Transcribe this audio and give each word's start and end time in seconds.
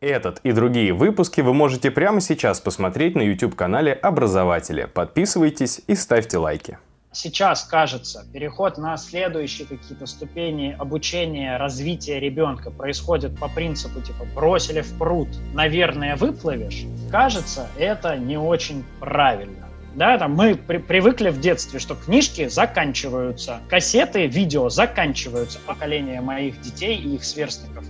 Этот 0.00 0.38
и 0.44 0.52
другие 0.52 0.92
выпуски 0.92 1.40
вы 1.40 1.52
можете 1.52 1.90
прямо 1.90 2.20
сейчас 2.20 2.60
посмотреть 2.60 3.16
на 3.16 3.22
YouTube-канале 3.22 3.92
Образователя. 3.92 4.86
Подписывайтесь 4.86 5.80
и 5.88 5.96
ставьте 5.96 6.38
лайки. 6.38 6.78
Сейчас, 7.10 7.64
кажется, 7.64 8.24
переход 8.32 8.78
на 8.78 8.96
следующие 8.96 9.66
какие-то 9.66 10.06
ступени 10.06 10.76
обучения, 10.78 11.56
развития 11.56 12.20
ребенка 12.20 12.70
происходит 12.70 13.36
по 13.40 13.48
принципу 13.48 14.00
типа 14.00 14.24
бросили 14.36 14.82
в 14.82 14.98
пруд, 14.98 15.28
наверное, 15.52 16.14
выплывешь. 16.14 16.84
Кажется, 17.10 17.66
это 17.76 18.16
не 18.16 18.36
очень 18.36 18.84
правильно. 19.00 19.68
Да, 19.96 20.16
там 20.16 20.34
мы 20.34 20.54
при 20.54 20.78
привыкли 20.78 21.30
в 21.30 21.40
детстве, 21.40 21.80
что 21.80 21.96
книжки 21.96 22.46
заканчиваются, 22.46 23.58
кассеты, 23.68 24.28
видео 24.28 24.68
заканчиваются. 24.68 25.58
Поколение 25.66 26.20
моих 26.20 26.60
детей 26.60 26.96
и 26.98 27.16
их 27.16 27.24
сверстников 27.24 27.84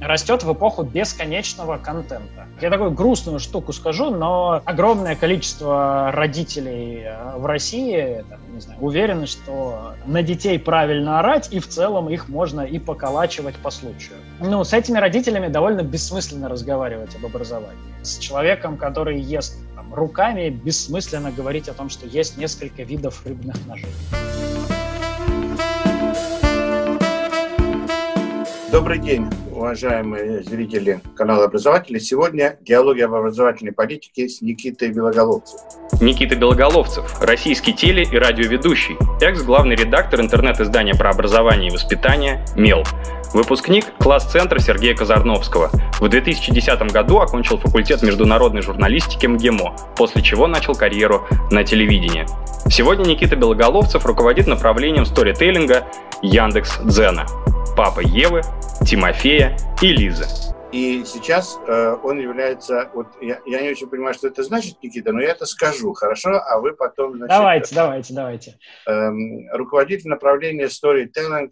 растет 0.00 0.42
в 0.42 0.52
эпоху 0.52 0.82
бесконечного 0.82 1.78
контента. 1.78 2.46
Я 2.60 2.70
такую 2.70 2.90
грустную 2.90 3.38
штуку 3.38 3.72
скажу, 3.72 4.10
но 4.10 4.62
огромное 4.64 5.16
количество 5.16 6.10
родителей 6.12 7.02
э, 7.04 7.36
в 7.36 7.46
России 7.46 8.24
там, 8.28 8.38
не 8.52 8.60
знаю, 8.60 8.80
уверены, 8.80 9.26
что 9.26 9.94
на 10.06 10.22
детей 10.22 10.58
правильно 10.58 11.20
орать, 11.20 11.48
и 11.52 11.58
в 11.58 11.68
целом 11.68 12.08
их 12.08 12.28
можно 12.28 12.62
и 12.62 12.78
поколачивать 12.78 13.56
по 13.56 13.70
случаю. 13.70 14.16
Ну, 14.40 14.64
с 14.64 14.72
этими 14.72 14.98
родителями 14.98 15.48
довольно 15.48 15.82
бессмысленно 15.82 16.48
разговаривать 16.48 17.14
об 17.16 17.26
образовании. 17.26 17.78
С 18.02 18.18
человеком, 18.18 18.76
который 18.76 19.20
ест 19.20 19.58
там, 19.74 19.92
руками, 19.94 20.50
бессмысленно 20.50 21.30
говорить 21.30 21.68
о 21.68 21.74
том, 21.74 21.88
что 21.88 22.06
есть 22.06 22.36
несколько 22.36 22.82
видов 22.82 23.24
рыбных 23.26 23.56
ножей. 23.66 23.90
Добрый 28.72 29.00
день, 29.00 29.26
уважаемые 29.50 30.44
зрители 30.44 31.00
канала 31.16 31.46
Образователи. 31.46 31.98
Сегодня 31.98 32.56
диалоги 32.60 33.00
об 33.00 33.12
образовательной 33.14 33.72
политике 33.72 34.28
с 34.28 34.40
Никитой 34.42 34.90
Белоголовцем. 34.90 35.58
Никита 36.00 36.36
Белоголовцев, 36.36 37.20
российский 37.20 37.72
теле- 37.72 38.04
и 38.04 38.16
радиоведущий, 38.16 38.96
экс-главный 39.20 39.74
редактор 39.74 40.20
интернет-издания 40.20 40.94
про 40.94 41.10
образование 41.10 41.70
и 41.70 41.72
воспитание 41.72 42.44
«МЕЛ», 42.54 42.84
выпускник 43.34 43.86
класс-центра 43.98 44.60
Сергея 44.60 44.94
Казарновского. 44.94 45.70
В 45.98 46.08
2010 46.08 46.92
году 46.92 47.18
окончил 47.18 47.58
факультет 47.58 48.02
международной 48.02 48.62
журналистики 48.62 49.26
МГИМО, 49.26 49.94
после 49.96 50.22
чего 50.22 50.46
начал 50.46 50.76
карьеру 50.76 51.26
на 51.50 51.64
телевидении. 51.64 52.24
Сегодня 52.70 53.04
Никита 53.04 53.34
Белоголовцев 53.34 54.06
руководит 54.06 54.46
направлением 54.46 55.06
сторителлинга 55.06 55.88
Яндекс 56.22 56.78
Дзена 56.84 57.26
папа 57.76 58.00
Евы, 58.00 58.42
Тимофея 58.84 59.56
и 59.80 59.88
Лизы. 59.88 60.26
И 60.72 61.04
сейчас 61.04 61.58
э, 61.66 61.96
он 62.02 62.20
является, 62.20 62.90
вот 62.94 63.08
я, 63.20 63.40
я 63.44 63.60
не 63.60 63.70
очень 63.70 63.88
понимаю, 63.88 64.14
что 64.14 64.28
это 64.28 64.44
значит, 64.44 64.76
Никита, 64.82 65.12
но 65.12 65.20
я 65.20 65.30
это 65.30 65.44
скажу, 65.44 65.92
хорошо, 65.94 66.30
а 66.30 66.60
вы 66.60 66.74
потом... 66.74 67.16
Значит, 67.16 67.28
давайте, 67.28 67.74
давайте, 67.74 68.14
давайте. 68.14 68.58
Э, 68.86 69.10
руководитель 69.52 70.08
направления 70.08 70.66
Storytelling 70.66 71.50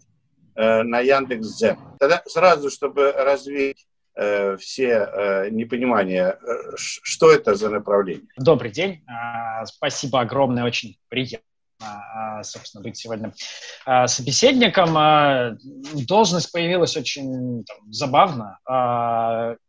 э, 0.55 0.83
на 0.83 1.01
Яндекс.Дзен. 1.01 1.77
Тогда 1.99 2.23
сразу, 2.27 2.69
чтобы 2.69 3.11
развить 3.11 3.85
э, 4.15 4.55
все 4.55 4.87
э, 4.87 5.49
непонимания, 5.49 6.39
э, 6.41 6.55
что 6.75 7.29
это 7.29 7.55
за 7.55 7.69
направление? 7.69 8.27
Добрый 8.37 8.71
день, 8.71 9.03
э, 9.05 9.65
спасибо 9.65 10.21
огромное, 10.21 10.63
очень 10.63 10.97
приятно 11.09 11.43
а, 11.43 11.48
собственно, 12.43 12.83
быть 12.83 12.97
сегодня 12.97 13.33
а, 13.85 14.07
собеседником. 14.07 14.97
А, 14.97 15.55
должность 16.07 16.51
появилась 16.51 16.97
очень 16.97 17.63
там, 17.63 17.77
забавно. 17.91 18.59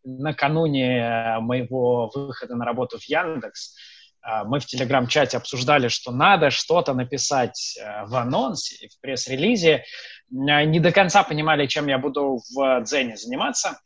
Накануне 0.05 1.37
моего 1.41 2.11
выхода 2.15 2.57
на 2.57 2.65
работу 2.65 2.99
в 2.99 3.05
Яндекс 3.05 3.77
мы 4.45 4.61
в 4.61 4.67
телеграм-чате 4.67 5.39
обсуждали, 5.39 5.89
что 5.89 6.13
надо 6.13 6.51
что-то 6.51 6.93
написать 6.93 7.79
в 8.05 8.15
анонсе, 8.17 8.89
в 8.89 9.01
пресс-релизе. 9.01 9.85
Не 10.29 10.79
до 10.79 10.93
конца 10.93 11.23
понимали, 11.23 11.67
чем 11.67 11.87
я 11.87 11.97
буду 11.97 12.39
в 12.55 12.83
Дзене 12.83 13.17
заниматься. 13.17 13.81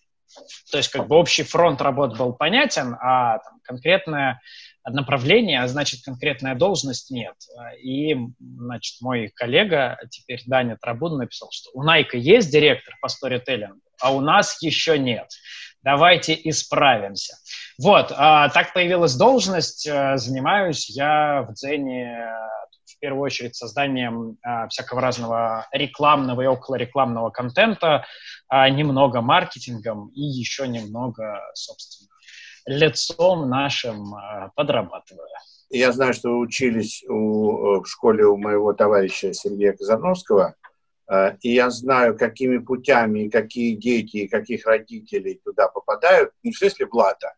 То 0.70 0.78
есть 0.78 0.90
как 0.90 1.06
бы 1.06 1.16
общий 1.16 1.44
фронт 1.44 1.80
работ 1.80 2.18
был 2.18 2.32
понятен, 2.32 2.96
а 3.00 3.38
там, 3.38 3.60
конкретная 3.62 4.40
направление, 4.86 5.62
а 5.62 5.68
значит, 5.68 6.04
конкретная 6.04 6.54
должность 6.54 7.10
нет. 7.10 7.34
И, 7.82 8.16
значит, 8.40 9.00
мой 9.00 9.28
коллега, 9.34 9.98
теперь 10.10 10.42
Даня 10.46 10.76
Трабун, 10.80 11.18
написал, 11.18 11.48
что 11.52 11.70
у 11.74 11.82
Найка 11.82 12.16
есть 12.16 12.50
директор 12.50 12.94
по 13.00 13.08
сторителлингу, 13.08 13.80
а 14.00 14.14
у 14.14 14.20
нас 14.20 14.60
еще 14.62 14.98
нет. 14.98 15.28
Давайте 15.82 16.38
исправимся. 16.44 17.36
Вот, 17.78 18.12
а, 18.16 18.48
так 18.48 18.72
появилась 18.72 19.16
должность. 19.16 19.86
А, 19.86 20.16
занимаюсь 20.16 20.88
я 20.88 21.46
в 21.48 21.52
Дзене 21.54 22.26
в 22.86 22.98
первую 23.00 23.22
очередь 23.22 23.56
созданием 23.56 24.38
а, 24.42 24.68
всякого 24.68 25.00
разного 25.00 25.66
рекламного 25.72 26.42
и 26.42 26.46
околорекламного 26.46 27.30
контента, 27.30 28.04
а, 28.48 28.68
немного 28.68 29.20
маркетингом 29.20 30.08
и 30.08 30.22
еще 30.22 30.68
немного, 30.68 31.40
собственно, 31.54 32.10
лицом 32.66 33.48
нашим 33.48 34.14
э, 34.14 34.50
подрабатываю. 34.54 35.28
Я 35.70 35.92
знаю, 35.92 36.14
что 36.14 36.30
вы 36.30 36.38
учились 36.38 37.04
у, 37.08 37.76
э, 37.76 37.80
в 37.80 37.86
школе 37.86 38.24
у 38.24 38.36
моего 38.36 38.72
товарища 38.72 39.32
Сергея 39.32 39.72
Казарновского, 39.72 40.54
э, 41.10 41.36
и 41.40 41.52
я 41.52 41.70
знаю, 41.70 42.16
какими 42.16 42.58
путями, 42.58 43.28
какие 43.28 43.74
дети, 43.74 44.18
и 44.18 44.28
каких 44.28 44.66
родителей 44.66 45.40
туда 45.44 45.68
попадают, 45.68 46.32
не 46.42 46.52
в 46.52 46.58
смысле 46.58 46.86
блата, 46.86 47.34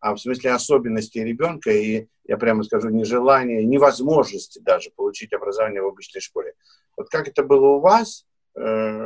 а 0.00 0.14
в 0.14 0.18
смысле 0.18 0.52
особенностей 0.52 1.24
ребенка 1.24 1.70
и, 1.70 2.08
я 2.24 2.36
прямо 2.36 2.62
скажу, 2.62 2.88
нежелания, 2.88 3.64
невозможности 3.64 4.58
даже 4.60 4.90
получить 4.90 5.32
образование 5.32 5.82
в 5.82 5.88
обычной 5.88 6.20
школе. 6.20 6.54
Вот 6.96 7.08
как 7.08 7.28
это 7.28 7.42
было 7.42 7.66
у 7.76 7.80
вас, 7.80 8.24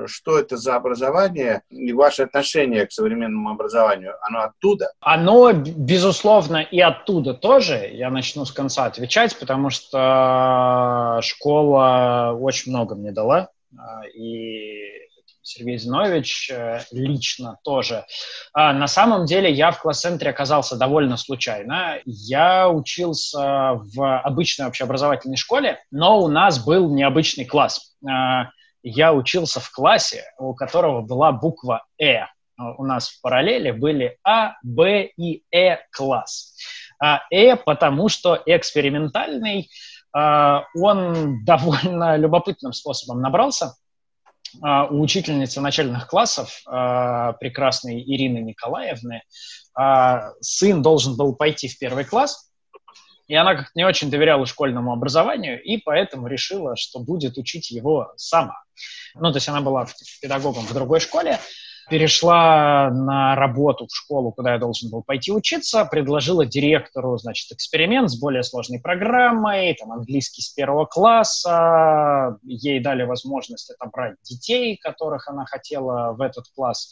что 0.07 0.39
это 0.39 0.57
за 0.57 0.77
образование 0.77 1.63
и 1.71 1.93
ваше 1.93 2.23
отношение 2.23 2.87
к 2.87 2.93
современному 2.93 3.51
образованию, 3.51 4.15
оно 4.23 4.43
оттуда? 4.43 4.93
Оно, 5.01 5.53
безусловно, 5.53 6.59
и 6.59 6.81
оттуда 6.81 7.35
тоже. 7.35 7.91
Я 7.93 8.11
начну 8.11 8.45
с 8.45 8.53
конца 8.53 8.87
отвечать, 8.87 9.39
потому 9.39 9.71
что 9.71 11.21
школа 11.23 12.37
очень 12.39 12.73
много 12.73 12.95
мне 12.95 13.13
дала. 13.13 13.49
А, 13.79 14.07
и 14.07 15.03
Сергей 15.43 15.77
Зинович 15.77 16.51
э, 16.51 16.81
лично 16.93 17.59
тоже. 17.65 18.05
А 18.53 18.73
на 18.73 18.87
самом 18.87 19.27
деле 19.27 19.51
я 19.51 19.73
в 19.73 19.81
класс-центре 19.81 20.31
оказался 20.31 20.77
довольно 20.77 21.17
случайно. 21.17 21.99
Я 22.05 22.69
учился 22.69 23.73
в 23.75 24.21
обычной 24.21 24.67
общеобразовательной 24.67 25.37
школе, 25.37 25.79
но 25.91 26.21
у 26.21 26.29
нас 26.29 26.65
был 26.65 26.95
необычный 26.95 27.45
класс. 27.45 27.95
Я 28.83 29.13
учился 29.13 29.61
в 29.61 29.71
классе, 29.71 30.25
у 30.39 30.55
которого 30.55 31.03
была 31.03 31.33
буква 31.33 31.85
«Э». 32.01 32.27
У 32.79 32.85
нас 32.85 33.09
в 33.09 33.21
параллели 33.23 33.71
были 33.71 34.19
А, 34.25 34.55
Б 34.63 35.11
и 35.17 35.43
Э 35.51 35.79
класс. 35.91 36.57
А 37.03 37.21
Э, 37.31 37.57
потому 37.57 38.09
что 38.09 38.41
экспериментальный, 38.47 39.71
а, 40.13 40.65
он 40.77 41.45
довольно 41.45 42.17
любопытным 42.17 42.73
способом 42.73 43.21
набрался. 43.21 43.75
А, 44.63 44.87
у 44.87 45.01
учительницы 45.01 45.61
начальных 45.61 46.07
классов, 46.07 46.61
а, 46.67 47.33
прекрасной 47.35 48.03
Ирины 48.03 48.39
Николаевны, 48.39 49.23
сын 50.43 50.83
должен 50.83 51.17
был 51.17 51.35
пойти 51.35 51.67
в 51.67 51.79
первый 51.79 52.05
класс, 52.05 52.52
и 53.27 53.35
она 53.35 53.55
как-то 53.55 53.73
не 53.75 53.85
очень 53.85 54.11
доверяла 54.11 54.47
школьному 54.47 54.93
образованию, 54.93 55.63
и 55.63 55.79
поэтому 55.79 56.27
решила, 56.27 56.77
что 56.77 57.01
будет 57.01 57.39
учить 57.39 57.71
его 57.71 58.13
сама. 58.17 58.63
Ну, 59.15 59.31
то 59.31 59.37
есть 59.37 59.49
она 59.49 59.61
была 59.61 59.87
педагогом 60.21 60.65
в 60.65 60.75
другой 60.75 61.01
школе, 61.01 61.39
перешла 61.91 62.91
на 62.91 63.35
работу 63.35 63.87
в 63.87 63.95
школу, 63.95 64.33
куда 64.33 64.53
я 64.53 64.59
должен 64.59 64.91
был 64.91 65.03
пойти 65.03 65.33
учиться, 65.33 65.85
предложила 65.85 66.47
директору, 66.47 67.17
значит, 67.19 67.51
эксперимент 67.53 68.11
с 68.11 68.19
более 68.19 68.43
сложной 68.43 68.81
программой, 68.81 69.75
там, 69.75 69.93
английский 69.93 70.43
с 70.43 70.51
первого 70.51 70.87
класса, 70.87 72.39
ей 72.43 72.81
дали 72.81 73.05
возможность 73.05 73.71
отобрать 73.71 74.17
детей, 74.23 74.77
которых 74.77 75.29
она 75.29 75.45
хотела 75.45 76.13
в 76.13 76.21
этот 76.21 76.47
класс. 76.55 76.91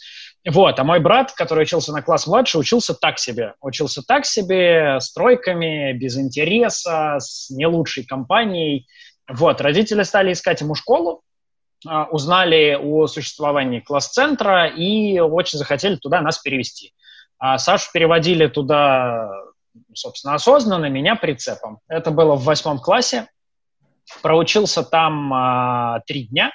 Вот, 0.48 0.78
а 0.78 0.84
мой 0.84 1.00
брат, 1.00 1.32
который 1.32 1.62
учился 1.62 1.92
на 1.92 2.02
класс 2.02 2.26
младше, 2.26 2.58
учился 2.58 2.94
так 2.94 3.18
себе. 3.18 3.54
Учился 3.60 4.02
так 4.06 4.26
себе, 4.26 4.98
с 5.00 5.12
тройками, 5.12 5.92
без 5.92 6.16
интереса, 6.18 7.16
с 7.18 7.50
не 7.50 7.66
лучшей 7.66 8.04
компанией. 8.04 8.86
Вот, 9.28 9.60
родители 9.60 10.02
стали 10.02 10.32
искать 10.32 10.60
ему 10.60 10.74
школу, 10.74 11.22
узнали 11.84 12.74
о 12.74 13.06
существовании 13.06 13.80
класс-центра 13.80 14.66
и 14.66 15.18
очень 15.18 15.58
захотели 15.58 15.96
туда 15.96 16.20
нас 16.20 16.38
перевести. 16.38 16.92
А 17.38 17.56
Сашу 17.58 17.90
переводили 17.92 18.48
туда, 18.48 19.30
собственно, 19.94 20.34
осознанно, 20.34 20.86
меня 20.86 21.16
прицепом. 21.16 21.78
Это 21.88 22.10
было 22.10 22.34
в 22.34 22.44
восьмом 22.44 22.78
классе. 22.78 23.28
Проучился 24.22 24.82
там 24.82 25.32
а, 25.32 26.00
три 26.06 26.24
дня. 26.24 26.50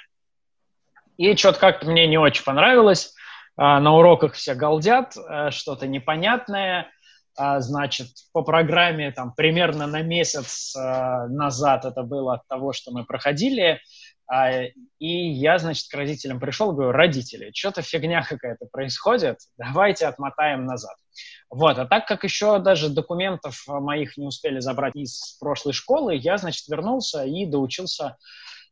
И 1.16 1.34
что-то 1.34 1.58
как-то 1.58 1.86
мне 1.86 2.06
не 2.06 2.18
очень 2.18 2.44
понравилось. 2.44 3.14
на 3.56 3.96
уроках 3.96 4.34
все 4.34 4.54
галдят, 4.54 5.16
что-то 5.50 5.86
непонятное, 5.86 6.90
значит, 7.36 8.08
по 8.32 8.42
программе 8.42 9.10
там 9.12 9.32
примерно 9.32 9.86
на 9.86 10.02
месяц 10.02 10.74
назад 10.74 11.86
это 11.86 12.02
было 12.02 12.34
от 12.34 12.46
того, 12.48 12.74
что 12.74 12.92
мы 12.92 13.04
проходили, 13.04 13.80
и 14.98 15.30
я, 15.30 15.58
значит, 15.58 15.88
к 15.88 15.94
родителям 15.94 16.40
пришел, 16.40 16.72
говорю, 16.72 16.92
родители, 16.92 17.52
что-то 17.54 17.82
фигня 17.82 18.22
какая-то 18.22 18.66
происходит, 18.66 19.38
давайте 19.56 20.06
отмотаем 20.06 20.64
назад. 20.64 20.96
Вот, 21.48 21.78
а 21.78 21.86
так 21.86 22.06
как 22.06 22.24
еще 22.24 22.58
даже 22.58 22.88
документов 22.88 23.64
моих 23.68 24.16
не 24.16 24.26
успели 24.26 24.58
забрать 24.58 24.96
из 24.96 25.36
прошлой 25.38 25.72
школы, 25.72 26.16
я, 26.16 26.38
значит, 26.38 26.66
вернулся 26.68 27.24
и 27.24 27.46
доучился 27.46 28.16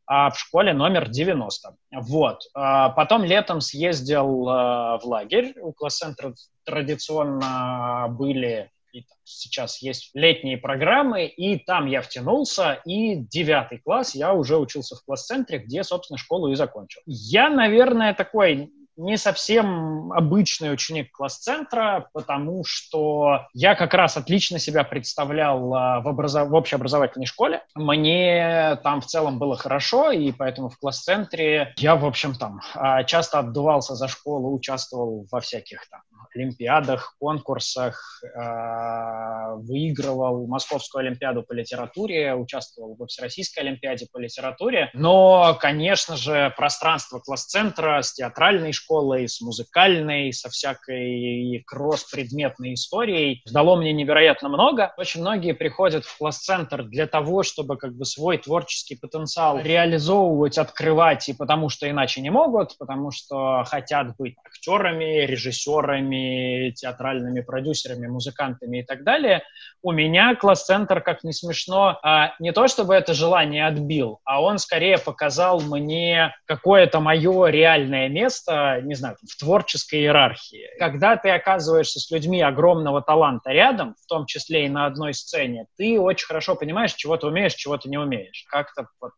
а, 0.07 0.29
в 0.29 0.39
школе 0.39 0.73
номер 0.73 1.09
90. 1.09 1.75
Вот. 1.93 2.41
А, 2.53 2.89
потом 2.89 3.23
летом 3.23 3.61
съездил 3.61 4.47
а, 4.47 4.97
в 4.99 5.05
лагерь. 5.05 5.55
У 5.59 5.73
класс-центра 5.73 6.33
традиционно 6.63 8.07
были 8.09 8.71
и 8.95 9.01
там, 9.01 9.17
сейчас 9.25 9.81
есть 9.81 10.11
летние 10.13 10.57
программы, 10.57 11.25
и 11.25 11.59
там 11.59 11.85
я 11.85 12.01
втянулся, 12.01 12.79
и 12.85 13.15
девятый 13.15 13.79
класс 13.79 14.15
я 14.15 14.33
уже 14.33 14.57
учился 14.57 14.95
в 14.95 15.03
класс-центре, 15.03 15.59
где, 15.59 15.83
собственно, 15.83 16.17
школу 16.17 16.49
и 16.51 16.55
закончил. 16.55 17.01
Я, 17.05 17.49
наверное, 17.49 18.13
такой 18.13 18.71
не 18.97 19.17
совсем 19.17 20.11
обычный 20.13 20.73
ученик 20.73 21.11
класс-центра, 21.11 22.09
потому 22.13 22.63
что 22.65 23.47
я 23.53 23.75
как 23.75 23.93
раз 23.93 24.17
отлично 24.17 24.59
себя 24.59 24.83
представлял 24.83 25.73
а, 25.73 26.01
в, 26.01 26.07
образов... 26.07 26.49
в 26.49 26.55
общеобразовательной 26.55 27.25
школе. 27.25 27.63
Мне 27.75 28.77
там 28.83 29.01
в 29.01 29.05
целом 29.05 29.39
было 29.39 29.57
хорошо, 29.57 30.11
и 30.11 30.31
поэтому 30.31 30.69
в 30.69 30.77
класс-центре 30.77 31.73
я, 31.77 31.95
в 31.95 32.05
общем, 32.05 32.35
там 32.35 32.61
а, 32.75 33.03
часто 33.03 33.39
отдувался 33.39 33.95
за 33.95 34.07
школу, 34.07 34.53
участвовал 34.55 35.27
во 35.31 35.39
всяких 35.39 35.87
там 35.89 36.01
олимпиадах, 36.35 37.15
конкурсах, 37.19 38.21
а, 38.35 39.55
выигрывал 39.55 40.47
Московскую 40.47 41.05
олимпиаду 41.05 41.43
по 41.43 41.53
литературе, 41.53 42.35
участвовал 42.35 42.95
во 42.95 43.07
Всероссийской 43.07 43.63
олимпиаде 43.63 44.07
по 44.11 44.17
литературе. 44.17 44.89
Но, 44.93 45.57
конечно 45.59 46.17
же, 46.17 46.53
пространство 46.57 47.19
класс-центра 47.19 48.01
с 48.01 48.13
театральной 48.13 48.71
школой 48.71 48.84
школой, 48.85 49.27
с 49.27 49.41
музыкальной, 49.41 50.31
со 50.31 50.49
всякой 50.49 51.63
кросс-предметной 51.65 52.75
историей. 52.75 53.41
Дало 53.51 53.75
мне 53.75 53.93
невероятно 53.93 54.49
много. 54.49 54.93
Очень 54.97 55.21
многие 55.21 55.53
приходят 55.53 56.05
в 56.05 56.17
класс-центр 56.17 56.83
для 56.83 57.07
того, 57.07 57.43
чтобы 57.43 57.77
как 57.77 57.95
бы 57.95 58.05
свой 58.05 58.37
творческий 58.37 58.95
потенциал 58.95 59.59
реализовывать, 59.59 60.57
открывать, 60.57 61.27
и 61.29 61.33
потому 61.33 61.69
что 61.69 61.89
иначе 61.89 62.21
не 62.21 62.29
могут, 62.29 62.77
потому 62.77 63.11
что 63.11 63.63
хотят 63.65 64.15
быть 64.17 64.35
актерами, 64.45 65.25
режиссерами, 65.25 66.71
театральными 66.71 67.41
продюсерами, 67.41 68.07
музыкантами 68.07 68.79
и 68.79 68.83
так 68.83 69.03
далее. 69.03 69.41
У 69.81 69.91
меня 69.91 70.35
класс-центр, 70.35 71.01
как 71.01 71.23
не 71.23 71.33
смешно, 71.33 71.99
а 72.03 72.33
не 72.39 72.51
то 72.51 72.67
чтобы 72.67 72.93
это 72.93 73.13
желание 73.13 73.67
отбил, 73.67 74.19
а 74.25 74.41
он 74.41 74.57
скорее 74.59 74.97
показал 74.97 75.61
мне 75.61 76.33
какое-то 76.45 76.99
мое 76.99 77.47
реальное 77.47 78.09
место, 78.09 78.74
не 78.81 78.95
знаю, 78.95 79.17
в 79.21 79.37
творческой 79.37 80.01
иерархии. 80.01 80.67
Когда 80.79 81.17
ты 81.17 81.29
оказываешься 81.29 81.99
с 81.99 82.09
людьми 82.11 82.41
огромного 82.41 83.01
таланта 83.01 83.51
рядом, 83.51 83.95
в 84.01 84.05
том 84.07 84.25
числе 84.25 84.65
и 84.65 84.69
на 84.69 84.85
одной 84.85 85.13
сцене, 85.13 85.67
ты 85.77 85.99
очень 85.99 86.27
хорошо 86.27 86.55
понимаешь, 86.55 86.93
чего 86.93 87.17
ты 87.17 87.27
умеешь, 87.27 87.53
чего 87.53 87.77
ты 87.77 87.89
не 87.89 87.97
умеешь. 87.97 88.45
Как-то 88.49 88.87
вот 88.99 89.11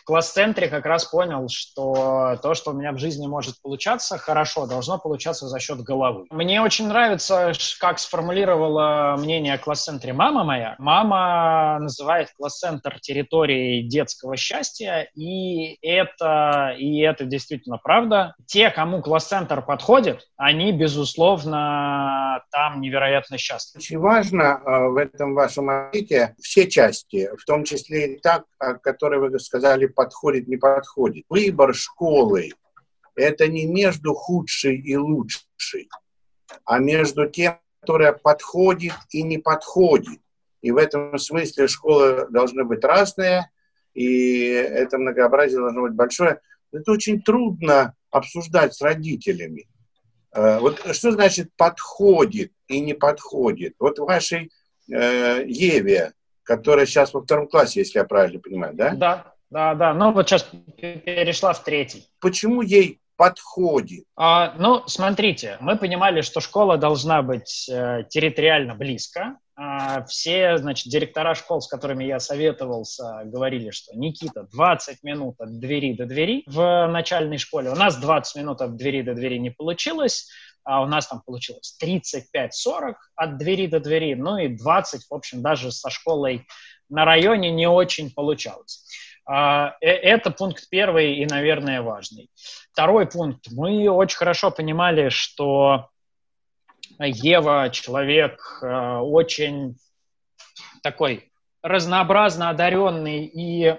в 0.00 0.04
класс-центре 0.04 0.68
как 0.68 0.86
раз 0.86 1.04
понял, 1.04 1.46
что 1.48 2.38
то, 2.42 2.54
что 2.54 2.70
у 2.70 2.74
меня 2.74 2.92
в 2.92 2.98
жизни 2.98 3.26
может 3.26 3.60
получаться 3.62 4.16
хорошо, 4.18 4.66
должно 4.66 4.98
получаться 4.98 5.46
за 5.46 5.58
счет 5.60 5.80
головы. 5.80 6.26
Мне 6.30 6.62
очень 6.62 6.88
нравится, 6.88 7.52
как 7.78 7.98
сформулировала 7.98 9.16
мнение 9.18 9.54
о 9.54 9.58
класс-центре 9.58 10.12
мама 10.12 10.44
моя. 10.44 10.74
Мама 10.78 11.78
называет 11.80 12.28
класс-центр 12.36 12.98
территорией 13.00 13.86
детского 13.86 14.36
счастья, 14.36 15.10
и 15.14 15.76
это, 15.82 16.74
и 16.78 17.00
это 17.00 17.24
действительно 17.24 17.78
правда. 17.78 18.34
Те, 18.46 18.70
кому 18.70 19.02
класс-центр 19.02 19.62
подходит, 19.62 20.26
они, 20.36 20.72
безусловно, 20.72 22.42
там 22.50 22.80
невероятно 22.80 23.36
счастливы. 23.36 23.82
Очень 23.82 23.98
важно 23.98 24.60
э, 24.64 24.88
в 24.88 24.96
этом 24.96 25.34
вашем 25.34 25.68
ответе 25.68 26.34
все 26.40 26.68
части, 26.68 27.28
в 27.38 27.44
том 27.44 27.64
числе 27.64 28.14
и 28.14 28.20
та, 28.20 28.44
о 28.58 28.74
которой 28.74 29.20
вы 29.20 29.38
сказали 29.38 29.86
подходит, 29.90 30.48
не 30.48 30.56
подходит. 30.56 31.24
Выбор 31.28 31.74
школы– 31.74 32.50
это 33.14 33.48
не 33.48 33.66
между 33.66 34.14
худшей 34.14 34.76
и 34.76 34.96
лучшей, 34.96 35.88
а 36.64 36.78
между 36.78 37.28
тем, 37.28 37.58
которая 37.80 38.12
подходит 38.12 38.94
и 39.10 39.22
не 39.22 39.38
подходит. 39.38 40.20
И 40.62 40.70
в 40.70 40.76
этом 40.76 41.18
смысле 41.18 41.68
школы 41.68 42.26
должны 42.30 42.64
быть 42.64 42.84
разные, 42.84 43.50
и 43.94 44.44
это 44.48 44.98
многообразие 44.98 45.60
должно 45.60 45.82
быть 45.82 45.94
большое. 45.94 46.40
Это 46.72 46.92
очень 46.92 47.22
трудно 47.22 47.94
обсуждать 48.10 48.74
с 48.74 48.82
родителями. 48.82 49.68
Э, 50.32 50.58
вот 50.58 50.80
что 50.92 51.12
значит 51.12 51.50
подходит 51.56 52.52
и 52.68 52.80
не 52.80 52.94
подходит? 52.94 53.74
Вот 53.78 53.98
в 53.98 54.04
вашей 54.04 54.50
э, 54.90 55.44
Еве, 55.46 56.12
которая 56.42 56.86
сейчас 56.86 57.14
во 57.14 57.22
втором 57.22 57.48
классе, 57.48 57.80
если 57.80 57.98
я 57.98 58.04
правильно 58.04 58.40
понимаю, 58.40 58.74
да? 58.74 58.94
Да, 58.94 59.34
да, 59.50 59.74
да. 59.74 59.94
Ну 59.94 60.12
вот 60.12 60.28
сейчас 60.28 60.48
перешла 60.76 61.52
в 61.52 61.64
третий. 61.64 62.06
Почему 62.20 62.62
ей 62.62 63.00
подходит? 63.16 64.04
А, 64.16 64.54
ну, 64.58 64.84
смотрите, 64.86 65.58
мы 65.60 65.76
понимали, 65.76 66.22
что 66.22 66.40
школа 66.40 66.78
должна 66.78 67.20
быть 67.20 67.68
э, 67.68 68.04
территориально 68.08 68.74
близко. 68.74 69.38
А, 69.56 70.04
все, 70.04 70.56
значит, 70.56 70.86
директора 70.86 71.34
школ, 71.34 71.60
с 71.60 71.68
которыми 71.68 72.04
я 72.04 72.18
советовался, 72.18 73.22
говорили, 73.24 73.70
что 73.70 73.94
Никита, 73.94 74.46
20 74.52 75.02
минут 75.02 75.34
от 75.38 75.58
двери 75.58 75.92
до 75.92 76.06
двери 76.06 76.44
в 76.46 76.86
начальной 76.86 77.36
школе. 77.36 77.70
У 77.70 77.74
нас 77.74 77.96
20 77.96 78.36
минут 78.36 78.62
от 78.62 78.76
двери 78.76 79.02
до 79.02 79.14
двери 79.14 79.36
не 79.36 79.50
получилось, 79.50 80.30
а 80.64 80.82
у 80.82 80.86
нас 80.86 81.08
там 81.08 81.20
получилось 81.26 81.76
35-40 81.82 82.94
от 83.16 83.36
двери 83.36 83.66
до 83.66 83.80
двери, 83.80 84.14
ну 84.14 84.38
и 84.38 84.48
20, 84.48 85.06
в 85.10 85.14
общем, 85.14 85.42
даже 85.42 85.72
со 85.72 85.90
школой 85.90 86.46
на 86.88 87.04
районе 87.04 87.50
не 87.50 87.68
очень 87.68 88.10
получалось. 88.10 88.86
А, 89.32 89.76
э, 89.80 89.86
это 89.86 90.32
пункт 90.32 90.68
первый 90.70 91.14
и, 91.14 91.26
наверное, 91.26 91.82
важный. 91.82 92.28
Второй 92.72 93.06
пункт. 93.06 93.46
Мы 93.52 93.88
очень 93.88 94.16
хорошо 94.16 94.50
понимали, 94.50 95.08
что 95.08 95.88
Ева 96.98 97.70
человек 97.70 98.40
э, 98.60 98.96
очень 98.98 99.76
такой 100.82 101.30
разнообразно 101.62 102.50
одаренный 102.50 103.24
и 103.24 103.76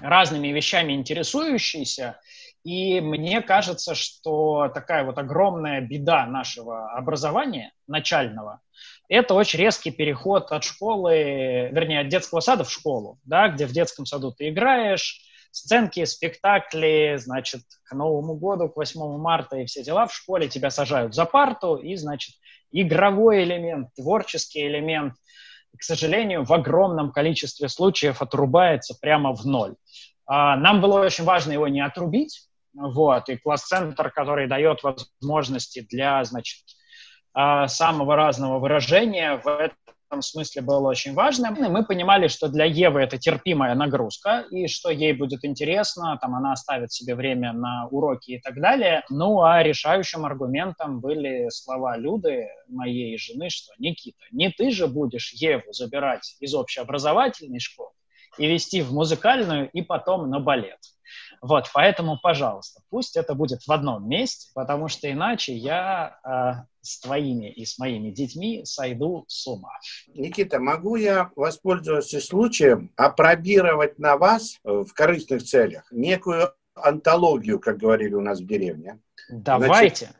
разными 0.00 0.48
вещами 0.48 0.94
интересующийся. 0.94 2.20
И 2.64 3.00
мне 3.00 3.42
кажется, 3.42 3.94
что 3.94 4.72
такая 4.74 5.04
вот 5.04 5.18
огромная 5.18 5.82
беда 5.82 6.26
нашего 6.26 6.90
образования 6.94 7.72
начального– 7.86 8.60
это 9.08 9.34
очень 9.34 9.58
резкий 9.58 9.90
переход 9.90 10.50
от 10.52 10.64
школы, 10.64 11.68
вернее, 11.72 12.00
от 12.00 12.08
детского 12.08 12.40
сада 12.40 12.64
в 12.64 12.70
школу, 12.70 13.18
да, 13.24 13.48
где 13.48 13.66
в 13.66 13.72
детском 13.72 14.06
саду 14.06 14.32
ты 14.32 14.48
играешь, 14.48 15.20
сценки, 15.50 16.04
спектакли, 16.04 17.16
значит, 17.18 17.62
к 17.84 17.94
Новому 17.94 18.34
году, 18.34 18.68
к 18.68 18.76
8 18.76 19.18
марта 19.18 19.56
и 19.58 19.66
все 19.66 19.84
дела 19.84 20.06
в 20.06 20.14
школе 20.14 20.48
тебя 20.48 20.70
сажают 20.70 21.14
за 21.14 21.26
парту, 21.26 21.76
и, 21.76 21.94
значит, 21.96 22.34
игровой 22.72 23.44
элемент, 23.44 23.94
творческий 23.94 24.66
элемент, 24.66 25.14
к 25.78 25.82
сожалению, 25.82 26.44
в 26.44 26.52
огромном 26.52 27.12
количестве 27.12 27.68
случаев 27.68 28.22
отрубается 28.22 28.96
прямо 29.00 29.34
в 29.34 29.44
ноль. 29.44 29.76
А, 30.26 30.56
нам 30.56 30.80
было 30.80 31.00
очень 31.00 31.24
важно 31.24 31.52
его 31.52 31.68
не 31.68 31.80
отрубить, 31.80 32.48
вот, 32.72 33.28
и 33.28 33.36
класс-центр, 33.36 34.10
который 34.10 34.48
дает 34.48 34.82
возможности 34.82 35.86
для, 35.88 36.24
значит, 36.24 36.64
самого 37.34 38.16
разного 38.16 38.58
выражения 38.58 39.40
в 39.44 39.48
этом 39.48 40.22
смысле 40.22 40.62
было 40.62 40.88
очень 40.88 41.14
важно. 41.14 41.54
И 41.56 41.68
мы 41.68 41.84
понимали, 41.84 42.28
что 42.28 42.48
для 42.48 42.64
Евы 42.64 43.00
это 43.00 43.18
терпимая 43.18 43.74
нагрузка, 43.74 44.44
и 44.50 44.66
что 44.66 44.90
ей 44.90 45.12
будет 45.12 45.44
интересно, 45.44 46.18
там 46.20 46.34
она 46.34 46.52
оставит 46.52 46.92
себе 46.92 47.14
время 47.14 47.52
на 47.52 47.88
уроки 47.90 48.32
и 48.32 48.40
так 48.40 48.60
далее. 48.60 49.02
Ну, 49.10 49.42
а 49.42 49.62
решающим 49.62 50.24
аргументом 50.24 51.00
были 51.00 51.48
слова 51.50 51.96
Люды, 51.96 52.48
моей 52.68 53.16
жены, 53.18 53.50
что 53.50 53.72
«Никита, 53.78 54.24
не 54.30 54.50
ты 54.50 54.70
же 54.70 54.86
будешь 54.86 55.32
Еву 55.32 55.72
забирать 55.72 56.36
из 56.40 56.54
общеобразовательной 56.54 57.60
школы 57.60 57.90
и 58.38 58.46
вести 58.46 58.82
в 58.82 58.92
музыкальную 58.92 59.70
и 59.70 59.82
потом 59.82 60.30
на 60.30 60.40
балет». 60.40 60.78
Вот, 61.42 61.70
поэтому, 61.74 62.18
пожалуйста, 62.22 62.80
пусть 62.90 63.16
это 63.16 63.34
будет 63.34 63.62
в 63.66 63.70
одном 63.70 64.08
месте, 64.08 64.50
потому 64.54 64.88
что 64.88 65.10
иначе 65.10 65.54
я 65.54 66.18
э, 66.24 66.73
с 66.84 67.00
твоими 67.00 67.50
и 67.50 67.64
с 67.64 67.78
моими 67.78 68.10
детьми 68.10 68.62
сойду 68.64 69.24
с 69.26 69.46
ума. 69.46 69.72
Никита, 70.08 70.60
могу 70.60 70.96
я 70.96 71.30
воспользоваться 71.34 72.20
случаем 72.20 72.92
опробировать 72.96 73.98
на 73.98 74.16
вас 74.16 74.58
в 74.62 74.92
корыстных 74.92 75.42
целях 75.42 75.90
некую 75.90 76.52
антологию, 76.74 77.58
как 77.58 77.78
говорили 77.78 78.14
у 78.14 78.20
нас 78.20 78.40
в 78.40 78.46
деревне? 78.46 79.00
Давайте. 79.28 80.10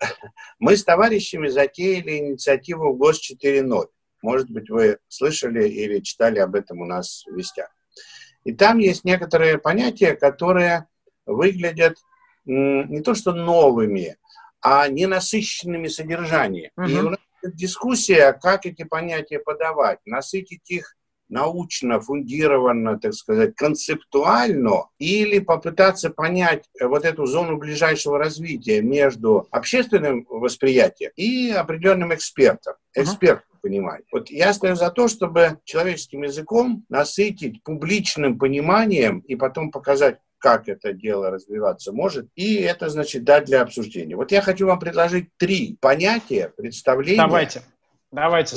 Значит, 0.00 0.22
мы 0.58 0.76
с 0.76 0.84
товарищами 0.84 1.48
затеяли 1.48 2.18
инициативу 2.18 2.94
ГОС 2.94 3.20
4.0. 3.30 3.86
Может 4.22 4.50
быть, 4.50 4.70
вы 4.70 4.98
слышали 5.08 5.68
или 5.68 6.00
читали 6.00 6.38
об 6.38 6.54
этом 6.54 6.80
у 6.80 6.86
нас 6.86 7.24
в 7.26 7.34
вестях. 7.34 7.70
И 8.44 8.52
там 8.52 8.78
есть 8.78 9.04
некоторые 9.04 9.58
понятия, 9.58 10.14
которые 10.14 10.86
выглядят 11.26 11.96
не 12.44 13.00
то 13.02 13.14
что 13.14 13.32
новыми, 13.32 14.16
а 14.62 14.88
ненасыщенными 14.88 15.88
содержанием. 15.88 16.70
Угу. 16.76 16.86
И 16.86 16.94
у 16.94 17.10
нас 17.10 17.18
дискуссия, 17.42 18.32
как 18.32 18.64
эти 18.64 18.84
понятия 18.84 19.38
подавать, 19.38 19.98
насытить 20.06 20.70
их 20.70 20.94
научно, 21.32 21.98
фундированно, 22.00 23.00
так 23.00 23.14
сказать, 23.14 23.56
концептуально, 23.56 24.88
или 24.98 25.38
попытаться 25.38 26.10
понять 26.10 26.64
вот 26.80 27.04
эту 27.04 27.26
зону 27.26 27.56
ближайшего 27.56 28.18
развития 28.18 28.82
между 28.82 29.48
общественным 29.50 30.26
восприятием 30.28 31.10
и 31.16 31.50
определенным 31.50 32.14
экспертом. 32.14 32.74
Эксперт 32.94 33.40
uh-huh. 33.40 33.60
понимает. 33.62 34.04
Вот 34.12 34.30
я 34.30 34.52
стою 34.52 34.76
за 34.76 34.90
то, 34.90 35.08
чтобы 35.08 35.58
человеческим 35.64 36.22
языком 36.22 36.84
насытить 36.90 37.62
публичным 37.62 38.38
пониманием 38.38 39.20
и 39.20 39.34
потом 39.34 39.70
показать 39.70 40.18
как 40.42 40.68
это 40.68 40.92
дело 40.92 41.30
развиваться 41.30 41.92
может, 41.92 42.26
и 42.34 42.56
это, 42.56 42.88
значит, 42.88 43.22
дать 43.22 43.44
для 43.44 43.62
обсуждения. 43.62 44.16
Вот 44.16 44.32
я 44.32 44.42
хочу 44.42 44.66
вам 44.66 44.80
предложить 44.80 45.28
три 45.36 45.78
понятия, 45.80 46.52
представления. 46.56 47.22
Давайте, 47.22 47.62
давайте. 48.10 48.56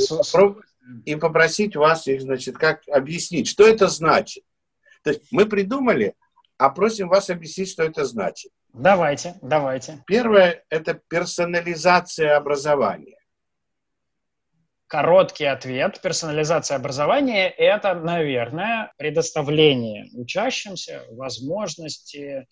И 1.05 1.15
попросить 1.15 1.75
вас 1.75 2.07
их, 2.07 2.21
значит, 2.21 2.57
как 2.57 2.81
объяснить, 2.91 3.47
что 3.47 3.67
это 3.67 3.87
значит. 3.87 4.43
То 5.03 5.11
есть 5.11 5.21
мы 5.31 5.45
придумали, 5.45 6.15
а 6.57 6.69
просим 6.69 7.07
вас 7.07 7.29
объяснить, 7.29 7.69
что 7.69 7.83
это 7.83 8.03
значит. 8.05 8.51
Давайте, 8.73 9.35
давайте. 9.43 10.03
Первое– 10.07 10.63
это 10.69 10.99
персонализация 11.07 12.35
образования. 12.35 13.17
Короткий 14.87 15.45
ответ. 15.45 15.99
Персонализация 16.01 16.77
образования– 16.77 17.49
это, 17.57 17.95
наверное, 17.95 18.93
предоставление 18.97 20.09
учащимся 20.13 21.03
возможности 21.11 22.47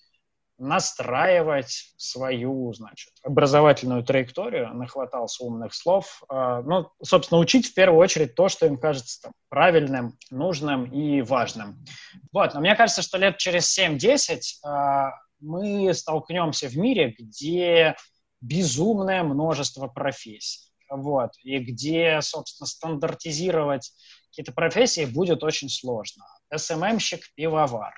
настраивать 0.58 1.94
свою, 1.98 2.74
значит, 2.74 3.12
образовательную 3.24 4.04
траекторию, 4.04 4.74
нахватался 4.74 5.44
умных 5.44 5.76
слов, 5.76 6.24
э, 6.30 6.62
ну, 6.66 6.90
собственно, 7.04 7.40
учить 7.40 7.68
в 7.68 7.74
первую 7.74 8.00
очередь 8.00 8.34
то, 8.34 8.50
что 8.50 8.66
им 8.66 8.78
кажется 8.78 9.22
там, 9.24 9.34
правильным, 9.50 10.18
нужным 10.32 10.86
и 10.86 11.22
важным. 11.22 11.84
Вот, 12.32 12.54
но 12.54 12.62
мне 12.62 12.76
кажется, 12.76 13.02
что 13.02 13.18
лет 13.18 13.38
через 13.38 13.78
7-10 13.78 14.40
э, 14.66 15.12
мы 15.40 15.94
столкнемся 15.94 16.68
в 16.68 16.78
мире, 16.78 17.16
где 17.18 17.96
безумное 18.42 19.24
множество 19.24 19.88
профессий 19.88 20.73
вот, 20.96 21.32
и 21.44 21.60
где, 21.60 22.20
собственно, 22.22 22.68
стандартизировать 22.68 23.92
какие-то 24.30 24.52
профессии 24.52 25.06
будет 25.06 25.44
очень 25.44 25.70
сложно. 25.70 26.26
СММщик, 26.56 27.22
пивовар, 27.36 27.94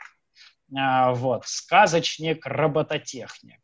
а, 0.76 1.14
вот, 1.14 1.44
сказочник, 1.46 2.46
робототехник, 2.46 3.62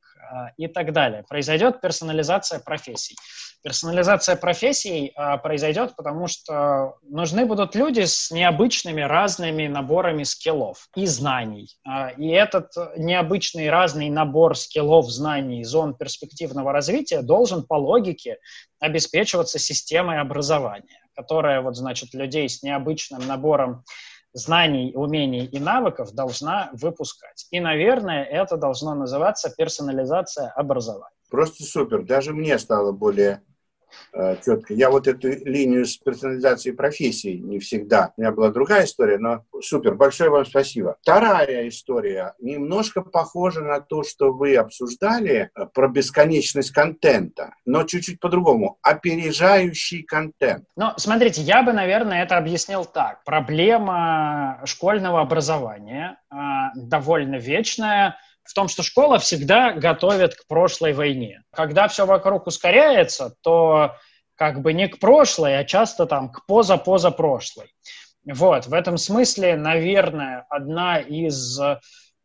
и 0.58 0.68
так 0.68 0.94
далее. 0.94 1.24
Произойдет 1.28 1.82
персонализация 1.82 2.60
профессий. 2.60 3.16
Персонализация 3.64 4.36
профессий 4.36 5.12
а, 5.16 5.38
произойдет, 5.38 5.96
потому 5.96 6.26
что 6.28 6.96
нужны 7.04 7.46
будут 7.46 7.76
люди 7.76 8.06
с 8.06 8.32
необычными 8.32 9.02
разными 9.02 9.68
наборами 9.68 10.24
скиллов 10.24 10.88
и 10.96 11.06
знаний. 11.06 11.70
А, 11.88 12.10
и 12.10 12.30
этот 12.30 12.72
необычный 12.98 13.70
разный 13.70 14.10
набор 14.10 14.58
скиллов, 14.58 15.12
знаний, 15.12 15.64
зон 15.64 15.94
перспективного 15.94 16.72
развития 16.72 17.22
должен 17.22 17.62
по 17.62 17.76
логике 17.76 18.38
обеспечиваться 18.80 19.60
системой 19.60 20.20
образования, 20.20 21.00
которая, 21.16 21.62
вот, 21.62 21.76
значит, 21.76 22.16
людей 22.16 22.50
с 22.50 22.64
необычным 22.64 23.28
набором 23.28 23.84
знаний, 24.34 24.94
умений 24.96 25.46
и 25.46 25.60
навыков 25.60 26.14
должна 26.14 26.70
выпускать. 26.74 27.48
И, 27.52 27.60
наверное, 27.60 28.24
это 28.24 28.58
должно 28.58 28.96
называться 28.96 29.54
персонализация 29.56 30.50
образования. 30.56 31.16
Просто 31.30 31.64
супер. 31.64 32.04
Даже 32.04 32.34
мне 32.34 32.58
стало 32.60 32.92
более 32.92 33.42
четко. 34.44 34.74
Я 34.74 34.90
вот 34.90 35.08
эту 35.08 35.30
линию 35.30 35.86
с 35.86 35.98
персонализацией 35.98 36.76
профессий 36.76 37.40
не 37.40 37.60
всегда. 37.60 38.14
У 38.18 38.22
меня 38.22 38.32
была 38.32 38.50
другая 38.50 38.86
история, 38.86 39.18
но 39.18 39.44
супер. 39.62 39.96
Большое 39.96 40.30
вам 40.30 40.46
спасибо. 40.46 40.98
Вторая 41.02 41.68
история 41.68 42.34
немножко 42.40 43.02
похожа 43.02 43.62
на 43.62 43.80
то, 43.80 44.04
что 44.04 44.32
вы 44.32 44.56
обсуждали 44.56 45.50
э, 45.56 45.66
про 45.74 45.88
бесконечность 45.88 46.72
контента, 46.72 47.56
но 47.66 47.84
чуть-чуть 47.84 48.20
по-другому. 48.20 48.78
Опережающий 48.82 50.04
контент. 50.04 50.66
Ну, 50.76 50.92
смотрите, 50.98 51.42
я 51.42 51.64
бы, 51.64 51.74
наверное, 51.74 52.24
это 52.24 52.38
объяснил 52.38 52.86
так. 52.86 53.24
Проблема 53.24 54.62
школьного 54.66 55.22
образования 55.22 56.18
э, 56.32 56.36
довольно 56.76 57.36
вечная– 57.36 58.18
в 58.44 58.54
том, 58.54 58.68
что 58.68 58.84
школа 58.84 59.20
всегда 59.20 59.74
готовит 59.74 60.36
к 60.36 60.48
прошлой 60.48 60.94
войне. 60.94 61.44
Когда 61.54 61.88
все 61.88 62.06
вокруг 62.06 62.48
ускоряется, 62.48 63.36
то 63.42 63.96
как 64.36 64.62
бы 64.62 64.74
не 64.74 64.88
к 64.88 65.00
прошлой, 65.00 65.60
а 65.60 65.64
часто 65.64 66.06
там 66.06 66.32
к 66.32 66.46
поза-поза-прошлой. 66.46 67.72
Вот, 68.26 68.68
в 68.68 68.74
этом 68.74 68.98
смысле, 68.98 69.56
наверное, 69.56 70.46
одна 70.50 71.00
из 71.00 71.60
э, 71.60 71.80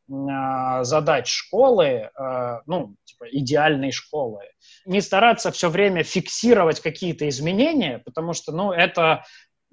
задач 0.09 1.29
школы, 1.29 1.85
э, 1.85 2.61
ну, 2.67 2.95
типа 3.05 3.25
идеальной 3.31 3.93
школы, 3.93 4.43
не 4.85 5.01
стараться 5.01 5.51
все 5.51 5.69
время 5.69 6.03
фиксировать 6.05 6.81
какие-то 6.81 7.29
изменения, 7.29 8.03
потому 8.05 8.35
что, 8.35 8.53
ну, 8.53 8.73
это 8.73 9.25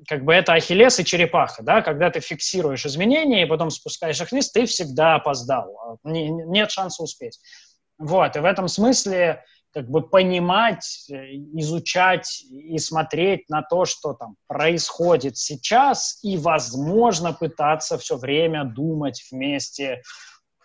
как 0.07 0.23
бы 0.23 0.33
это 0.33 0.53
ахиллес 0.53 0.99
и 0.99 1.05
черепаха, 1.05 1.63
да, 1.63 1.81
когда 1.81 2.09
ты 2.09 2.19
фиксируешь 2.19 2.85
изменения 2.85 3.43
и 3.43 3.47
потом 3.47 3.69
спускаешь 3.69 4.21
их 4.21 4.31
вниз, 4.31 4.51
ты 4.51 4.65
всегда 4.65 5.15
опоздал, 5.15 5.99
не, 6.03 6.29
нет 6.29 6.71
шанса 6.71 7.03
успеть. 7.03 7.39
Вот, 7.97 8.35
и 8.35 8.39
в 8.39 8.45
этом 8.45 8.67
смысле 8.67 9.43
как 9.73 9.89
бы 9.89 10.07
понимать, 10.07 11.09
изучать 11.09 12.43
и 12.49 12.77
смотреть 12.77 13.49
на 13.49 13.63
то, 13.63 13.85
что 13.85 14.13
там 14.13 14.35
происходит 14.47 15.37
сейчас, 15.37 16.19
и, 16.23 16.37
возможно, 16.37 17.33
пытаться 17.33 17.97
все 17.97 18.17
время 18.17 18.65
думать 18.65 19.23
вместе 19.31 20.03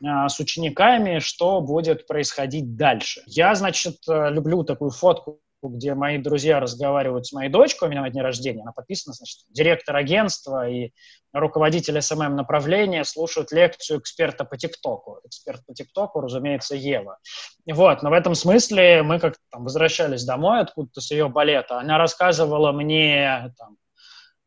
э, 0.04 0.28
с 0.28 0.38
учениками, 0.38 1.21
что 1.21 1.62
будет 1.62 2.07
происходить 2.07 2.76
дальше. 2.76 3.23
Я, 3.26 3.54
значит, 3.54 3.97
э, 4.09 4.30
люблю 4.30 4.62
такую 4.62 4.90
фотку 4.90 5.40
где 5.62 5.95
мои 5.95 6.19
друзья 6.19 6.61
разговаривают 6.61 7.27
с 7.27 7.33
моей 7.33 7.50
дочкой, 7.50 7.88
у 7.88 7.91
меня 7.91 8.03
на 8.03 8.11
дне 8.11 8.23
рождения, 8.23 8.62
она 8.62 8.73
подписана, 8.73 9.15
значит, 9.15 9.41
директор 9.50 9.97
агентства 9.97 10.69
и 10.69 10.93
руководитель 11.33 12.00
SMM 12.00 12.37
направления 12.37 13.05
слушают 13.05 13.53
лекцию 13.53 14.00
эксперта 14.00 14.45
по 14.45 14.57
ТикТоку. 14.57 15.21
Эксперт 15.25 15.65
по 15.67 15.75
ТикТоку, 15.75 16.21
разумеется, 16.21 16.77
Ева. 16.77 17.19
Вот, 17.67 18.03
но 18.03 18.11
в 18.11 18.12
этом 18.12 18.35
смысле 18.35 19.03
мы 19.03 19.19
как 19.19 19.37
там 19.50 19.65
возвращались 19.65 20.25
домой 20.25 20.61
откуда-то 20.61 21.00
с 21.00 21.11
ее 21.11 21.29
балета, 21.29 21.81
она 21.81 21.99
рассказывала 21.99 22.73
мне, 22.73 23.53
там, 23.59 23.77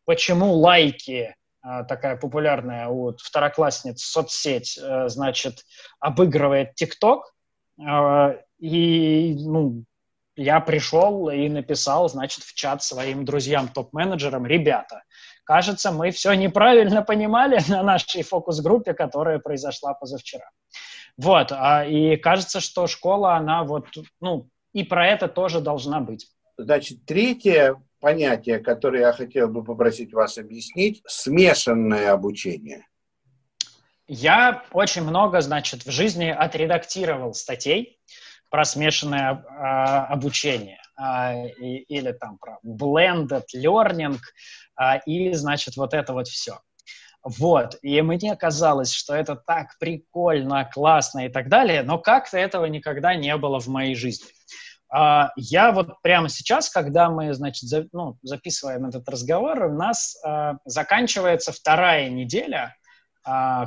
почему 0.06 0.53
лайки 0.53 1.36
а, 1.63 1.84
такая 1.84 2.18
популярная 2.18 2.88
у 2.88 3.15
второклассниц 3.18 4.01
соцсеть, 4.01 4.80
э, 4.82 5.08
значит, 5.10 5.63
обыгрывает 6.00 6.74
ТикТок, 6.74 7.34
а, 7.80 8.36
и, 8.60 9.36
ну, 9.39 9.84
я 10.41 10.60
пришел 10.60 11.29
и 11.29 11.48
написал, 11.50 12.10
значит, 12.10 12.43
в 12.43 12.53
чат 12.53 12.83
своим 12.83 13.25
друзьям, 13.25 13.67
топ-менеджерам, 13.67 14.45
ребята, 14.45 15.03
кажется, 15.43 15.91
мы 15.91 16.12
все 16.12 16.33
неправильно 16.33 17.01
понимали 17.01 17.60
на 17.69 17.83
нашей 17.83 18.24
фокус-группе, 18.24 18.93
которая 18.93 19.39
произошла 19.39 19.93
позавчера. 19.93 20.50
Вот, 21.17 21.51
а, 21.51 21.86
и 21.86 22.15
кажется, 22.17 22.60
что 22.60 22.88
школа, 22.88 23.36
она 23.36 23.63
вот, 23.63 23.88
ну, 24.19 24.50
и 24.74 24.83
про 24.83 25.07
это 25.07 25.27
тоже 25.27 25.60
должна 25.60 26.00
быть. 26.00 26.27
Значит, 26.57 27.05
третье 27.05 27.75
понятие, 28.00 28.60
которое 28.60 29.01
я 29.01 29.13
хотел 29.13 29.48
бы 29.48 29.63
попросить 29.63 30.13
вас 30.13 30.38
объяснить, 30.38 31.01
смешанное 31.05 32.12
обучение. 32.12 32.88
Я 34.07 34.63
очень 34.71 35.03
много, 35.03 35.41
значит, 35.41 35.86
в 35.86 35.91
жизни 35.91 36.27
отредактировал 36.27 37.33
статей, 37.33 38.00
про 38.51 38.65
смешанное 38.65 39.43
а, 39.48 40.05
обучение 40.08 40.79
а, 40.98 41.34
или 41.55 42.12
там 42.12 42.38
про 42.38 42.60
blended 42.63 43.46
learning 43.55 44.20
а, 44.75 44.98
и, 44.98 45.34
значит, 45.34 45.77
вот 45.77 45.96
это 45.96 46.13
вот 46.13 46.27
все. 46.27 46.60
Вот, 47.24 47.77
и 47.84 48.01
мне 48.01 48.36
казалось, 48.36 48.91
что 48.91 49.15
это 49.15 49.36
так 49.36 49.77
прикольно, 49.79 50.65
классно 50.65 51.27
и 51.27 51.29
так 51.29 51.50
далее, 51.50 51.84
но 51.84 51.98
как-то 52.00 52.38
этого 52.38 52.65
никогда 52.65 53.13
не 53.15 53.36
было 53.38 53.60
в 53.60 53.67
моей 53.67 53.93
жизни. 53.93 54.27
Я 54.91 55.72
вот 55.72 56.01
прямо 56.01 56.29
сейчас, 56.29 56.67
когда 56.67 57.12
мы, 57.12 57.31
значит, 57.34 57.70
за, 57.70 57.88
ну, 57.93 58.17
записываем 58.24 58.88
этот 58.88 59.08
разговор, 59.08 59.65
у 59.65 59.74
нас 59.74 60.17
заканчивается 60.65 61.51
вторая 61.53 62.10
неделя 62.10 62.75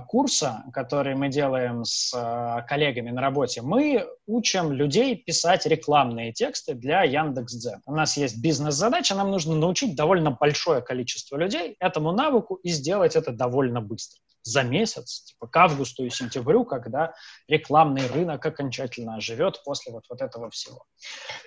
курса, 0.08 0.64
который 0.72 1.14
мы 1.14 1.28
делаем 1.28 1.84
с 1.84 2.12
а, 2.12 2.62
коллегами 2.62 3.10
на 3.10 3.20
работе, 3.20 3.62
мы 3.62 4.04
учим 4.26 4.72
людей 4.72 5.14
писать 5.16 5.64
рекламные 5.66 6.32
тексты 6.32 6.74
для 6.74 7.04
Яндекс.Дзен. 7.04 7.80
У 7.86 7.94
нас 7.94 8.16
есть 8.16 8.42
бизнес-задача, 8.42 9.14
нам 9.14 9.30
нужно 9.30 9.54
научить 9.54 9.94
довольно 9.94 10.32
большое 10.32 10.82
количество 10.82 11.36
людей 11.36 11.76
этому 11.78 12.10
навыку 12.10 12.56
и 12.56 12.70
сделать 12.70 13.14
это 13.14 13.30
довольно 13.30 13.80
быстро 13.80 14.18
за 14.44 14.62
месяц, 14.62 15.22
типа 15.22 15.46
к 15.46 15.56
августу 15.56 16.04
и 16.04 16.10
сентябрю, 16.10 16.64
когда 16.64 17.14
рекламный 17.48 18.06
рынок 18.06 18.44
окончательно 18.44 19.16
оживет 19.16 19.62
после 19.64 19.90
вот, 19.92 20.04
вот 20.08 20.20
этого 20.20 20.50
всего. 20.50 20.84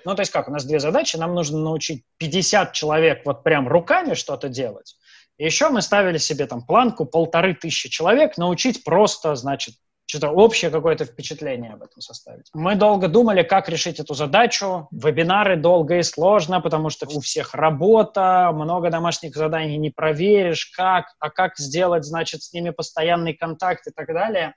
Ну, 0.04 0.16
то 0.16 0.22
есть 0.22 0.32
как, 0.32 0.48
у 0.48 0.52
нас 0.52 0.66
две 0.66 0.80
задачи, 0.80 1.16
нам 1.16 1.36
нужно 1.36 1.60
научить 1.60 2.04
50 2.18 2.74
человек 2.74 3.22
вот 3.24 3.44
прям 3.44 3.68
руками 3.68 4.16
что-то 4.16 4.50
делать, 4.50 4.98
и 5.38 5.46
еще 5.46 5.70
мы 5.70 5.82
ставили 5.82 6.18
себе 6.18 6.48
там 6.48 6.66
планку 6.66 7.06
полторы 7.06 7.54
тысячи 7.54 7.90
человек 7.90 8.38
научить 8.38 8.84
просто, 8.84 9.36
значит, 9.36 9.76
что-то 10.08 10.30
общее 10.30 10.72
какое-то 10.72 11.04
впечатление 11.04 11.74
об 11.74 11.84
этом 11.84 12.02
составить. 12.02 12.50
Мы 12.54 12.76
долго 12.76 13.10
думали, 13.10 13.44
как 13.44 13.68
решить 13.68 14.00
эту 14.00 14.14
задачу. 14.14 14.88
Вебинары 14.90 15.58
долго 15.58 15.98
и 15.98 16.04
сложно, 16.04 16.62
потому 16.62 16.90
что 16.90 17.06
у 17.08 17.20
всех 17.20 17.54
работа, 17.54 18.52
много 18.54 18.90
домашних 18.90 19.36
заданий 19.36 19.78
не 19.78 19.90
проверишь, 19.90 20.68
как, 20.78 21.14
а 21.20 21.30
как 21.30 21.58
сделать, 21.58 22.06
значит, 22.06 22.42
с 22.42 22.54
ними 22.54 22.70
постоянный 22.70 23.34
контакт 23.34 23.86
и 23.88 23.92
так 23.92 24.08
далее. 24.08 24.56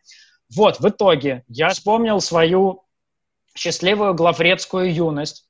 Вот, 0.54 0.78
в 0.78 0.88
итоге 0.88 1.42
я 1.49 1.70
вспомнил 1.70 2.20
свою 2.20 2.84
счастливую 3.54 4.14
главредскую 4.14 4.94
юность, 4.94 5.50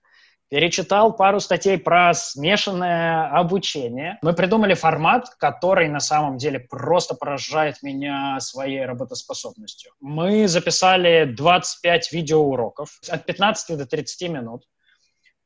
перечитал 0.50 1.14
пару 1.14 1.38
статей 1.38 1.78
про 1.78 2.12
смешанное 2.12 3.30
обучение. 3.30 4.18
Мы 4.20 4.34
придумали 4.34 4.74
формат, 4.74 5.30
который 5.38 5.88
на 5.88 6.00
самом 6.00 6.38
деле 6.38 6.58
просто 6.58 7.14
поражает 7.14 7.82
меня 7.82 8.38
своей 8.40 8.84
работоспособностью. 8.84 9.92
Мы 10.00 10.48
записали 10.48 11.24
25 11.24 12.12
видеоуроков 12.12 12.98
от 13.08 13.24
15 13.24 13.78
до 13.78 13.86
30 13.86 14.28
минут 14.28 14.64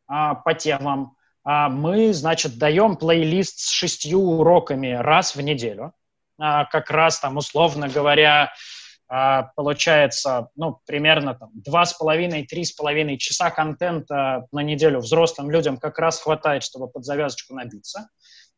а, 0.09 0.37
по 0.37 0.55
темам. 0.55 1.17
А, 1.45 1.69
мы, 1.69 2.15
значит, 2.15 2.57
даем 2.57 2.97
плейлист 2.97 3.59
с 3.59 3.71
шестью 3.71 4.23
уроками 4.23 4.93
раз 4.93 5.37
в 5.37 5.41
неделю. 5.43 5.93
А, 6.39 6.65
как 6.65 6.91
раз 6.91 7.21
там, 7.21 7.37
условно 7.37 7.89
говоря, 7.89 8.53
получается, 9.55 10.49
ну, 10.57 10.81
примерно 10.87 11.35
там 11.35 11.51
два 11.55 11.85
с 11.85 11.93
половиной, 11.95 12.47
три 12.47 12.65
с 12.65 12.73
половиной 12.73 13.19
часа 13.19 13.51
контента 13.51 14.47
на 14.51 14.61
неделю 14.61 14.99
взрослым 15.01 15.51
людям 15.51 15.77
как 15.77 15.99
раз 15.99 16.21
хватает, 16.21 16.63
чтобы 16.63 16.89
под 16.89 17.05
завязочку 17.05 17.55
набиться. 17.55 18.09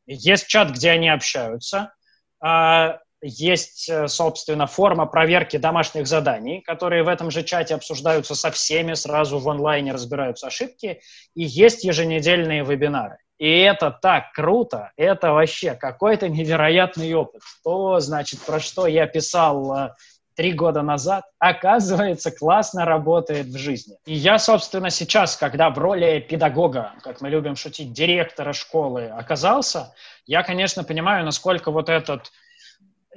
Есть 0.07 0.47
чат, 0.47 0.71
где 0.71 0.91
они 0.91 1.09
общаются. 1.09 1.93
А, 2.41 3.01
есть, 3.23 3.89
э, 3.89 4.09
собственно, 4.09 4.67
форма 4.67 5.07
проверки 5.07 5.57
домашних 5.57 6.07
заданий, 6.07 6.61
которые 6.61 7.03
в 7.03 7.09
этом 7.09 7.31
же 7.31 7.43
чате 7.43 7.75
обсуждаются 7.75 8.35
со 8.35 8.51
всеми, 8.51 8.95
сразу 8.95 9.39
в 9.39 9.49
онлайне 9.49 9.93
разбираются 9.93 10.47
ошибки. 10.47 11.01
И 11.35 11.43
есть 11.43 11.85
еженедельные 11.85 12.65
вебинары. 12.65 13.19
И 13.39 13.59
это 13.61 13.91
так 13.91 14.33
круто, 14.33 14.93
это 14.97 15.33
вообще 15.33 15.75
какой-то 15.75 16.29
невероятный 16.29 17.13
опыт. 17.13 17.43
То, 17.65 18.01
значит, 18.01 18.41
про 18.41 18.61
что 18.61 18.87
я 18.87 19.07
писал 19.07 19.77
э, 19.77 19.95
три 20.37 20.52
года 20.52 20.83
назад, 20.83 21.25
оказывается, 21.38 22.31
классно 22.31 22.85
работает 22.85 23.47
в 23.47 23.57
жизни. 23.57 23.97
И 24.05 24.14
я, 24.14 24.38
собственно, 24.38 24.90
сейчас, 24.90 25.37
когда 25.37 25.71
в 25.71 25.78
роли 25.78 26.21
педагога, 26.21 26.93
как 27.02 27.21
мы 27.21 27.31
любим 27.31 27.57
шутить, 27.57 27.93
директора 27.93 28.52
школы 28.52 29.07
оказался, 29.07 29.95
я, 30.26 30.43
конечно, 30.43 30.85
понимаю, 30.85 31.25
насколько 31.25 31.71
вот 31.71 31.88
этот 31.88 32.31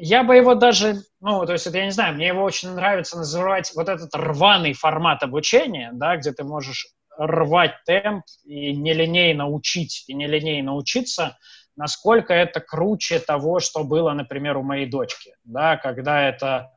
я 0.01 0.23
бы 0.23 0.38
его 0.38 0.55
даже, 0.55 1.03
ну, 1.19 1.45
то 1.45 1.51
есть, 1.51 1.67
это, 1.67 1.77
я 1.77 1.83
не 1.83 1.91
знаю, 1.91 2.15
мне 2.15 2.27
его 2.27 2.41
очень 2.41 2.69
нравится 2.69 3.17
называть 3.17 3.73
вот 3.75 3.89
этот 3.89 4.15
рваный 4.15 4.71
формат 4.71 5.23
обучения, 5.23 5.91
да, 5.91 6.15
где 6.15 6.31
ты 6.31 6.45
можешь 6.45 6.88
рвать 7.17 7.73
темп 7.85 8.23
и 8.45 8.73
нелинейно 8.73 9.49
учить, 9.49 10.05
и 10.07 10.13
нелинейно 10.13 10.73
учиться, 10.73 11.38
насколько 11.75 12.33
это 12.33 12.61
круче 12.61 13.19
того, 13.19 13.60
что 13.60 13.84
было, 13.84 14.13
например, 14.13 14.55
у 14.55 14.63
моей 14.63 14.86
дочки, 14.86 15.36
да, 15.43 15.75
когда 15.75 16.29
это 16.29 16.71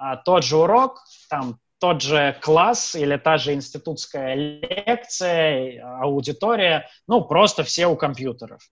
а, 0.00 0.16
тот 0.16 0.44
же 0.44 0.56
урок, 0.56 1.04
там 1.28 1.58
тот 1.78 2.00
же 2.00 2.34
класс 2.40 2.94
или 2.94 3.18
та 3.18 3.36
же 3.36 3.52
институтская 3.52 4.34
лекция, 4.34 5.84
аудитория, 6.00 6.88
ну, 7.06 7.22
просто 7.22 7.64
все 7.64 7.86
у 7.86 7.96
компьютеров. 7.96 8.62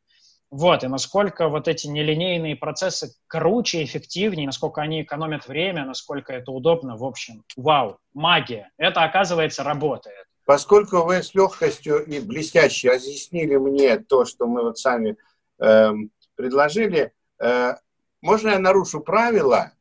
Вот, 0.51 0.85
и 0.85 0.89
насколько 0.89 1.51
вот 1.51 1.69
эти 1.69 1.87
нелинейные 1.87 2.57
процессы 2.57 3.13
круче, 3.27 3.85
эффективнее, 3.85 4.47
насколько 4.47 4.81
они 4.81 5.03
экономят 5.03 5.47
время, 5.47 5.85
насколько 5.85 6.33
это 6.33 6.51
удобно, 6.51 6.97
в 6.97 7.05
общем, 7.05 7.45
вау, 7.59 7.99
магия. 8.15 8.71
Это, 8.79 9.03
оказывается, 9.03 9.63
работает. 9.63 10.25
Поскольку 10.47 11.03
вы 11.03 11.23
с 11.23 11.35
легкостью 11.35 12.03
и 12.07 12.21
блестяще 12.21 12.89
разъяснили 12.89 13.57
мне 13.57 13.99
то, 13.99 14.25
что 14.25 14.47
мы 14.47 14.63
вот 14.63 14.79
сами 14.79 15.19
э, 15.61 15.93
предложили, 16.37 17.13
э, 17.39 17.75
можно 18.23 18.49
я 18.49 18.59
нарушу 18.59 19.01
правила 19.01 19.73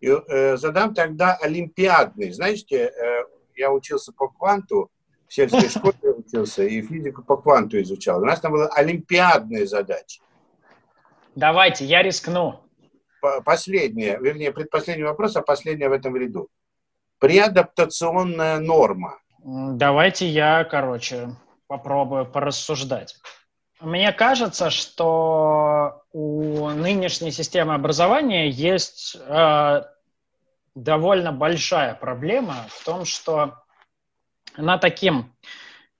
и 0.00 0.08
э, 0.08 0.56
задам 0.56 0.94
тогда 0.94 1.36
олимпиадный. 1.40 2.30
Знаете, 2.30 2.86
э, 2.86 3.24
я 3.56 3.72
учился 3.72 4.12
по 4.12 4.28
кванту, 4.28 4.90
в 5.26 5.34
сельской 5.34 5.68
школе 5.68 6.14
учился, 6.16 6.64
и 6.64 6.82
физику 6.82 7.22
по 7.22 7.36
кванту 7.36 7.80
изучал. 7.82 8.22
У 8.22 8.24
нас 8.24 8.40
там 8.40 8.52
была 8.52 8.68
олимпиадная 8.68 9.66
задача. 9.66 10.20
Давайте, 11.34 11.84
я 11.84 12.02
рискну. 12.02 12.60
Последняя, 13.44 14.18
вернее, 14.18 14.52
предпоследний 14.52 15.04
вопрос, 15.04 15.36
а 15.36 15.42
последняя 15.42 15.88
в 15.88 15.92
этом 15.92 16.16
ряду. 16.16 16.48
Преадаптационная 17.18 18.60
норма. 18.60 19.18
Давайте 19.42 20.26
я, 20.28 20.64
короче, 20.64 21.30
попробую 21.66 22.26
порассуждать. 22.26 23.16
Мне 23.80 24.10
кажется, 24.12 24.70
что 24.70 26.02
у 26.12 26.70
нынешней 26.70 27.30
системы 27.30 27.74
образования 27.74 28.48
есть 28.48 29.16
э, 29.20 29.82
довольно 30.74 31.32
большая 31.32 31.94
проблема 31.94 32.54
в 32.70 32.84
том, 32.84 33.04
что 33.04 33.54
она 34.54 34.78
таким, 34.78 35.34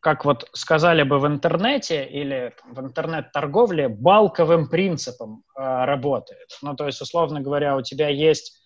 как 0.01 0.25
вот 0.25 0.49
сказали 0.55 1.03
бы 1.03 1.19
в 1.19 1.27
интернете 1.27 2.07
или 2.07 2.55
в 2.65 2.81
интернет-торговле, 2.81 3.89
балковым 3.89 4.71
принципом 4.71 5.45
э, 5.55 5.85
работает. 5.85 6.57
Ну, 6.63 6.75
то 6.77 6.87
есть, 6.87 7.03
условно 7.03 7.43
говоря, 7.43 7.77
у 7.77 7.83
тебя 7.83 8.09
есть 8.09 8.59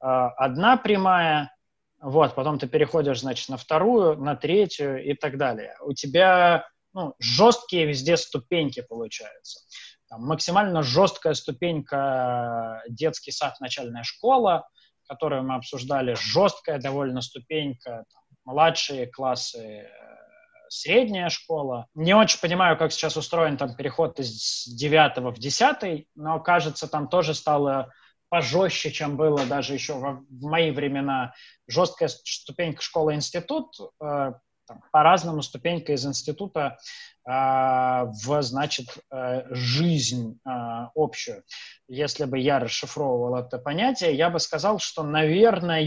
э, 0.00 0.06
одна 0.06 0.76
прямая, 0.76 1.52
вот, 2.00 2.36
потом 2.36 2.60
ты 2.60 2.68
переходишь, 2.68 3.22
значит, 3.22 3.48
на 3.48 3.56
вторую, 3.56 4.16
на 4.18 4.36
третью 4.36 5.02
и 5.04 5.14
так 5.14 5.36
далее. 5.36 5.76
У 5.84 5.94
тебя 5.94 6.68
ну, 6.92 7.14
жесткие 7.18 7.86
везде 7.86 8.16
ступеньки 8.16 8.82
получаются. 8.82 9.60
Там, 10.08 10.26
максимально 10.26 10.82
жесткая 10.82 11.34
ступенька 11.34 12.82
детский 12.88 13.30
сад, 13.30 13.58
начальная 13.60 14.02
школа, 14.02 14.68
которую 15.08 15.42
мы 15.44 15.54
обсуждали, 15.54 16.14
жесткая 16.14 16.78
довольно 16.78 17.22
ступенька, 17.22 18.04
там, 18.12 18.22
младшие 18.44 19.06
классы, 19.06 19.58
э, 19.58 19.88
средняя 20.68 21.28
школа. 21.28 21.86
Не 21.94 22.14
очень 22.14 22.40
понимаю, 22.40 22.76
как 22.76 22.92
сейчас 22.92 23.16
устроен 23.16 23.56
там 23.56 23.74
переход 23.74 24.18
из 24.20 24.64
9 24.66 25.18
в 25.18 25.38
10, 25.38 26.06
но, 26.14 26.40
кажется, 26.40 26.88
там 26.88 27.08
тоже 27.08 27.34
стало 27.34 27.92
пожестче, 28.30 28.90
чем 28.90 29.16
было 29.18 29.44
даже 29.44 29.74
еще 29.74 29.94
в, 29.94 30.24
в 30.28 30.42
мои 30.44 30.70
времена. 30.70 31.34
Жесткая 31.68 32.08
ступенька 32.08 32.80
школа-институт, 32.80 33.76
э, 34.02 34.32
по-разному 34.90 35.42
ступенька 35.42 35.92
из 35.92 36.06
института 36.06 36.78
э, 37.26 37.30
в, 37.30 38.42
значит, 38.42 38.86
э, 39.10 39.42
жизнь 39.50 40.38
э, 40.44 40.50
общую. 40.94 41.44
Если 41.88 42.24
бы 42.24 42.38
я 42.38 42.58
расшифровывал 42.58 43.36
это 43.36 43.58
понятие, 43.58 44.14
я 44.14 44.30
бы 44.30 44.38
сказал, 44.38 44.78
что, 44.78 45.02
наверное, 45.02 45.80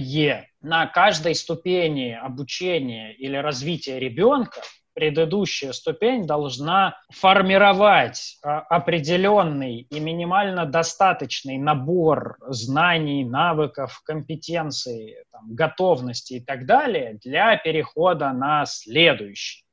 на 0.61 0.87
каждой 0.87 1.35
ступени 1.35 2.11
обучения 2.11 3.13
или 3.13 3.37
развития 3.37 3.99
ребенка 3.99 4.61
предыдущая 4.95 5.73
ступень 5.73 6.25
должна 6.25 6.97
формировать 7.11 8.39
а, 8.41 8.61
определенный 8.61 9.81
и 9.81 9.99
минимально 9.99 10.65
достаточный 10.65 11.57
набор 11.57 12.37
знаний, 12.47 13.23
навыков, 13.25 14.01
компетенций, 14.05 15.17
там, 15.31 15.53
готовности 15.53 16.35
и 16.35 16.39
так 16.39 16.65
далее 16.65 17.19
для 17.23 17.57
перехода 17.57 18.31
на 18.31 18.65
следующий. 18.65 19.65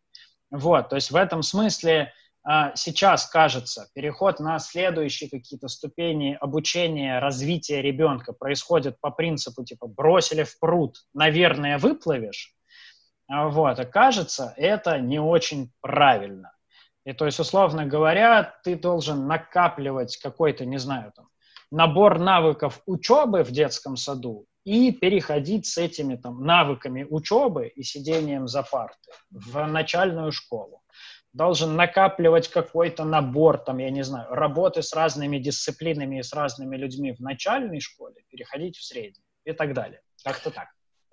Вот, 0.50 0.90
то 0.90 0.96
есть 0.96 1.10
в 1.10 1.16
этом 1.16 1.42
смысле 1.42 2.12
а, 2.44 2.74
сейчас 2.74 3.26
кажется, 3.26 3.88
переход 3.94 4.40
на 4.40 4.58
следующие 4.58 5.30
какие-то 5.30 5.68
ступени 5.68 6.36
обучения, 6.40 7.20
развития 7.20 7.80
ребенка 7.80 8.32
происходит 8.32 9.00
по 9.00 9.10
принципу 9.10 9.64
типа 9.64 9.86
бросили 9.86 10.42
в 10.42 10.58
пруд, 10.58 10.96
наверное, 11.14 11.78
выплывешь, 11.78 12.52
вот, 13.28 13.78
а 13.78 13.84
кажется, 13.84 14.54
это 14.56 14.98
не 14.98 15.18
очень 15.18 15.72
правильно. 15.80 16.52
И 17.04 17.12
то 17.12 17.26
есть, 17.26 17.40
условно 17.40 17.86
говоря, 17.86 18.54
ты 18.62 18.76
должен 18.76 19.26
накапливать 19.26 20.16
какой-то, 20.18 20.64
не 20.64 20.78
знаю, 20.78 21.12
там, 21.14 21.28
набор 21.70 22.18
навыков 22.18 22.82
учебы 22.86 23.42
в 23.42 23.50
детском 23.50 23.96
саду 23.96 24.46
и 24.64 24.92
переходить 24.92 25.66
с 25.66 25.78
этими 25.78 26.16
там 26.16 26.44
навыками 26.44 27.04
учебы 27.08 27.68
и 27.68 27.82
сидением 27.82 28.46
за 28.46 28.62
партой 28.62 29.14
в 29.30 29.66
начальную 29.66 30.30
школу. 30.30 30.82
Должен 31.32 31.76
накапливать 31.76 32.48
какой-то 32.48 33.04
набор, 33.04 33.58
там, 33.58 33.78
я 33.78 33.90
не 33.90 34.04
знаю, 34.04 34.28
работы 34.30 34.82
с 34.82 34.92
разными 34.92 35.38
дисциплинами 35.38 36.18
и 36.18 36.22
с 36.22 36.32
разными 36.34 36.76
людьми 36.76 37.12
в 37.12 37.20
начальной 37.20 37.80
школе, 37.80 38.16
переходить 38.28 38.76
в 38.76 38.84
среднюю 38.84 39.24
и 39.44 39.52
так 39.52 39.72
далее. 39.72 40.02
Как-то 40.22 40.50
так. 40.50 40.68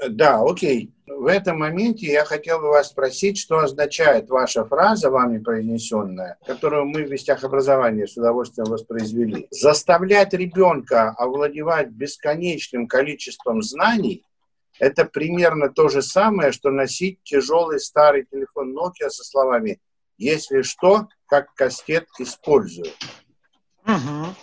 Да, 0.08 0.42
окей. 0.42 0.94
В 1.06 1.26
этом 1.26 1.60
моменте 1.60 2.06
я 2.06 2.24
хотел 2.24 2.60
бы 2.60 2.70
вас 2.70 2.90
спросить, 2.90 3.38
что 3.38 3.60
означает 3.60 4.30
ваша 4.30 4.64
фраза, 4.64 5.10
вами 5.10 5.40
произнесенная, 5.40 6.38
которую 6.46 6.86
мы 6.86 7.04
в 7.04 7.12
вестях 7.12 7.44
образования 7.44 8.08
с 8.08 8.16
удовольствием 8.16 8.70
воспроизвели. 8.70 9.48
Заставлять 9.52 10.34
ребенка 10.34 11.10
овладевать 11.18 11.90
бесконечным 11.90 12.88
количеством 12.88 13.62
знаний– 13.62 14.24
это 14.80 15.04
примерно 15.04 15.70
то 15.70 15.90
же 15.90 16.02
самое, 16.02 16.54
что 16.54 16.72
носить 16.72 17.22
тяжелый 17.24 17.80
старый 17.82 18.26
телефон 18.26 18.76
Nokia 18.76 19.10
со 19.10 19.24
словами 19.26 19.82
«Если 20.18 20.62
что, 20.62 21.10
как 21.28 21.54
кастет 21.54 22.08
использую». 22.18 22.88
Угу. 23.86 24.36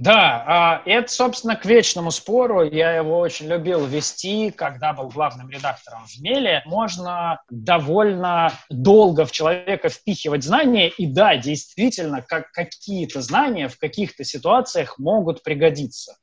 Да, 0.00 0.44
а, 0.46 0.82
это, 0.86 1.12
собственно, 1.12 1.56
к 1.56 1.66
вечному 1.66 2.10
спору. 2.10 2.62
Я 2.62 2.92
его 2.92 3.18
очень 3.18 3.48
любил 3.48 3.84
вести, 3.84 4.50
когда 4.50 4.94
был 4.94 5.08
главным 5.08 5.50
редактором 5.50 6.06
в 6.06 6.22
«Меле». 6.22 6.62
Можно 6.64 7.42
довольно 7.50 8.50
долго 8.70 9.26
в 9.26 9.30
человека 9.30 9.90
впихивать 9.90 10.42
знания, 10.42 10.88
и 10.88 11.04
да, 11.04 11.36
действительно, 11.36 12.22
как 12.22 12.50
какие-то 12.52 13.20
знания 13.20 13.68
в 13.68 13.76
каких-то 13.78 14.24
ситуациях 14.24 14.98
могут 14.98 15.42
пригодиться. 15.42 16.16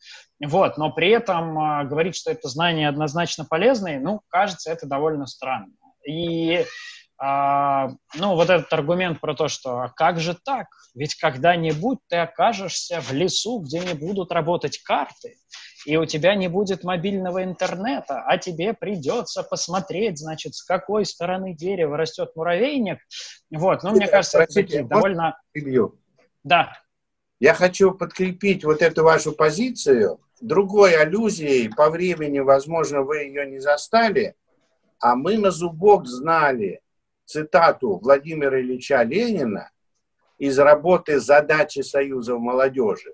Вот, 0.44 0.80
но 0.80 0.92
при 0.92 1.12
этом 1.12 1.60
а, 1.60 1.84
говорить, 1.84 2.16
что 2.16 2.32
это 2.32 2.50
знания 2.50 2.90
однозначно 2.90 3.46
полезные, 3.46 4.00
ну, 4.00 4.22
кажется, 4.30 4.72
это 4.72 4.88
довольно 4.88 5.28
странно. 5.28 5.74
И 6.04 6.66
а, 7.20 7.90
ну, 8.16 8.36
вот 8.36 8.50
этот 8.50 8.72
аргумент 8.74 9.20
про 9.20 9.34
то, 9.34 9.48
что 9.48 9.80
а 9.80 9.90
как 9.90 10.20
же 10.20 10.36
так? 10.36 10.68
Ведь 10.94 11.16
когда-нибудь 11.16 12.00
ты 12.08 12.18
окажешься 12.18 13.02
в 13.02 13.12
лесу, 13.12 13.60
где 13.60 13.80
не 13.80 13.94
будут 13.94 14.32
работать 14.32 14.80
карты, 14.84 15.36
и 15.86 15.98
у 15.98 16.06
тебя 16.06 16.36
не 16.36 16.48
будет 16.48 16.84
мобильного 16.84 17.44
интернета, 17.44 18.22
а 18.26 18.38
тебе 18.38 18.74
придется 18.74 19.42
посмотреть, 19.42 20.20
значит, 20.20 20.54
с 20.54 20.64
какой 20.64 21.06
стороны 21.06 21.56
дерева 21.56 21.98
растет 21.98 22.36
муравейник. 22.36 23.00
Вот, 23.52 23.84
ну, 23.84 23.92
мне 23.92 24.08
кажется, 24.08 24.42
это 24.42 24.54
такие 24.54 24.84
довольно... 24.84 25.40
Илью? 25.54 26.00
Да. 26.44 26.74
Я 27.40 27.54
хочу 27.54 27.92
подкрепить 27.92 28.64
вот 28.64 28.82
эту 28.82 29.04
вашу 29.04 29.32
позицию 29.32 30.20
другой 30.42 30.96
аллюзией. 30.96 31.70
По 31.70 31.90
времени, 31.90 32.40
возможно, 32.40 33.02
вы 33.02 33.24
ее 33.24 33.46
не 33.48 33.60
застали, 33.60 34.36
а 35.00 35.16
мы 35.16 35.38
на 35.38 35.52
зубок 35.52 36.08
знали, 36.08 36.82
цитату 37.28 38.00
Владимира 38.02 38.60
Ильича 38.60 39.04
Ленина 39.04 39.70
из 40.38 40.58
работы 40.58 41.20
«Задачи 41.20 41.82
Союза 41.82 42.38
молодежи», 42.38 43.14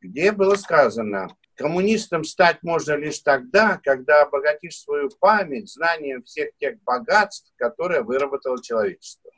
где 0.00 0.32
было 0.32 0.56
сказано, 0.56 1.28
коммунистом 1.54 2.24
стать 2.24 2.62
можно 2.62 2.94
лишь 2.94 3.20
тогда, 3.20 3.80
когда 3.82 4.22
обогатишь 4.22 4.78
свою 4.80 5.10
память 5.20 5.70
знанием 5.70 6.22
всех 6.24 6.50
тех 6.58 6.82
богатств, 6.82 7.52
которые 7.56 8.02
выработало 8.02 8.62
человечество. 8.62 9.30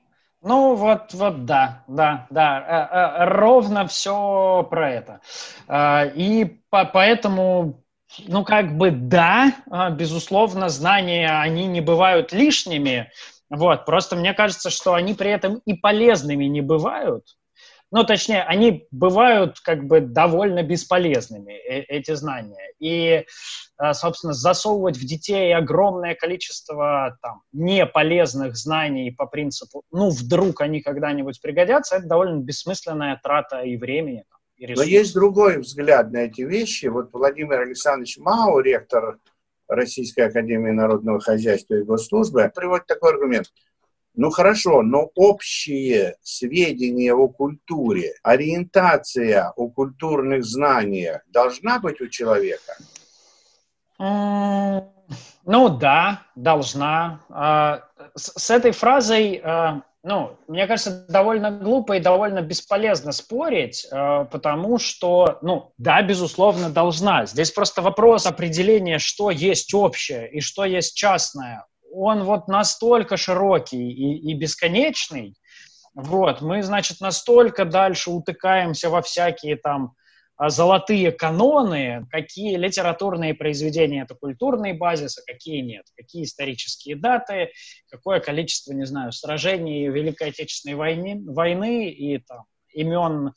Ну, 0.43 0.75
вот, 0.75 1.13
вот, 1.13 1.45
да, 1.45 1.85
да, 1.87 2.27
да, 2.31 2.61
э, 2.61 3.23
э, 3.23 3.25
ровно 3.27 3.87
все 3.87 4.67
про 4.71 4.91
это. 4.91 5.21
Э, 5.69 6.11
и 6.15 6.63
по, 6.71 6.87
поэтому, 6.87 7.85
ну, 8.27 8.43
как 8.45 8.75
бы, 8.79 8.91
да, 8.91 9.53
безусловно, 9.91 10.71
знания, 10.71 11.29
они 11.43 11.67
не 11.67 11.83
бывают 11.83 12.33
лишними, 12.33 13.11
вот, 13.51 13.85
просто 13.85 14.17
мне 14.17 14.33
кажется, 14.33 14.71
что 14.71 14.95
они 14.95 15.15
при 15.15 15.31
этом 15.31 15.61
и 15.67 15.75
полезными 15.75 16.45
не 16.45 16.61
бывают. 16.61 17.25
Ну, 17.93 18.05
точнее, 18.05 18.45
они 18.45 18.87
бывают 18.93 19.59
как 19.59 19.85
бы 19.85 20.01
довольно 20.01 20.63
бесполезными, 20.63 21.53
э 21.53 21.81
эти 21.89 22.15
знания. 22.15 22.73
И, 22.79 23.25
э, 23.83 23.93
собственно, 23.93 24.33
засовывать 24.33 24.97
в 24.97 25.05
детей 25.05 25.53
огромное 25.53 26.15
количество 26.15 27.19
там, 27.21 27.43
неполезных 27.53 28.57
знаний 28.57 29.11
по 29.11 29.27
принципу, 29.27 29.83
ну, 29.91 30.11
вдруг 30.11 30.61
они 30.61 30.81
когда-нибудь 30.81 31.41
пригодятся, 31.43 31.97
это 31.97 32.07
довольно 32.07 32.41
бессмысленная 32.41 33.21
трата 33.21 33.63
и 33.63 33.77
времени. 33.77 34.25
Там, 34.31 34.39
и 34.57 34.73
Но 34.73 34.83
есть 34.85 35.15
другой 35.15 35.59
взгляд 35.59 36.13
на 36.13 36.19
эти 36.19 36.43
вещи. 36.43 36.87
Вот 36.87 37.09
Владимир 37.13 37.61
Александрович 37.61 38.19
Мау, 38.19 38.61
ректор 38.61 39.19
Российской 39.71 40.27
Академии 40.27 40.71
Народного 40.71 41.21
Хозяйства 41.21 41.75
и 41.75 41.83
Госслужбы, 41.83 42.51
приводит 42.55 42.87
такой 42.87 43.13
аргумент. 43.13 43.47
Ну 44.15 44.31
хорошо, 44.31 44.83
но 44.83 45.11
общие 45.15 46.17
сведения 46.23 47.15
о 47.15 47.29
культуре, 47.29 48.15
ориентация 48.23 49.51
о 49.57 49.69
культурных 49.69 50.45
знаниях 50.45 51.23
должна 51.29 51.79
быть 51.79 52.01
у 52.01 52.09
человека? 52.09 52.75
Ну 53.99 55.69
да, 55.79 56.23
должна. 56.35 57.21
А, 57.29 57.85
с 58.15 58.51
этой 58.51 58.73
фразой 58.73 59.41
а, 59.43 59.83
ну, 60.03 60.39
мне 60.49 60.67
кажется, 60.67 61.05
довольно 61.09 61.51
глупо 61.51 61.97
и 61.97 62.01
довольно 62.01 62.41
бесполезно 62.41 63.13
спорить, 63.13 63.87
э, 63.91 64.27
потому 64.31 64.79
что, 64.79 65.39
ну, 65.43 65.73
да, 65.77 66.01
безусловно, 66.03 66.71
должна. 66.71 67.27
Здесь 67.27 67.51
просто 67.51 67.83
вопрос 67.83 68.27
определения, 68.27 68.99
что 68.99 69.31
есть 69.31 69.75
общее 69.75 70.31
и 70.31 70.41
что 70.41 70.65
есть 70.65 70.97
частное. 70.97 71.67
Он 71.93 72.25
вот 72.25 72.49
настолько 72.49 73.17
широкий 73.17 73.91
и, 73.91 74.31
и 74.31 74.35
бесконечный, 74.35 75.35
вот, 75.95 76.41
мы, 76.41 76.63
значит, 76.63 77.01
настолько 77.01 77.65
дальше 77.65 78.11
утыкаемся 78.11 78.91
во 78.91 79.03
всякие 79.03 79.57
там 79.57 79.93
золотые 80.49 81.13
каноны, 81.13 82.07
какие 82.11 82.57
литературные 82.57 83.35
произведения 83.35 84.03
это 84.03 84.15
культурный 84.15 84.73
базис, 84.73 85.19
а 85.19 85.23
какие 85.31 85.61
нет, 85.61 85.85
какие 85.97 86.25
исторические 86.25 86.97
даты, 86.97 87.51
какое 87.91 88.21
количество, 88.21 88.73
не 88.73 88.87
знаю, 88.87 89.13
сражений 89.13 89.89
Великой 89.89 90.31
Отечественной 90.31 90.77
войны, 90.77 91.21
войны 91.27 91.91
и 91.91 92.19
там, 92.19 92.45
имен 92.73 93.33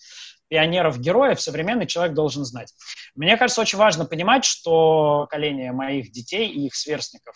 пионеров-героев 0.47 1.41
современный 1.41 1.87
человек 1.87 2.13
должен 2.13 2.45
знать. 2.45 2.73
Мне 3.15 3.37
кажется, 3.37 3.61
очень 3.61 3.79
важно 3.79 4.05
понимать, 4.05 4.45
что 4.45 5.21
поколение 5.23 5.71
моих 5.71 6.11
детей 6.11 6.47
и 6.47 6.67
их 6.67 6.75
сверстников 6.75 7.35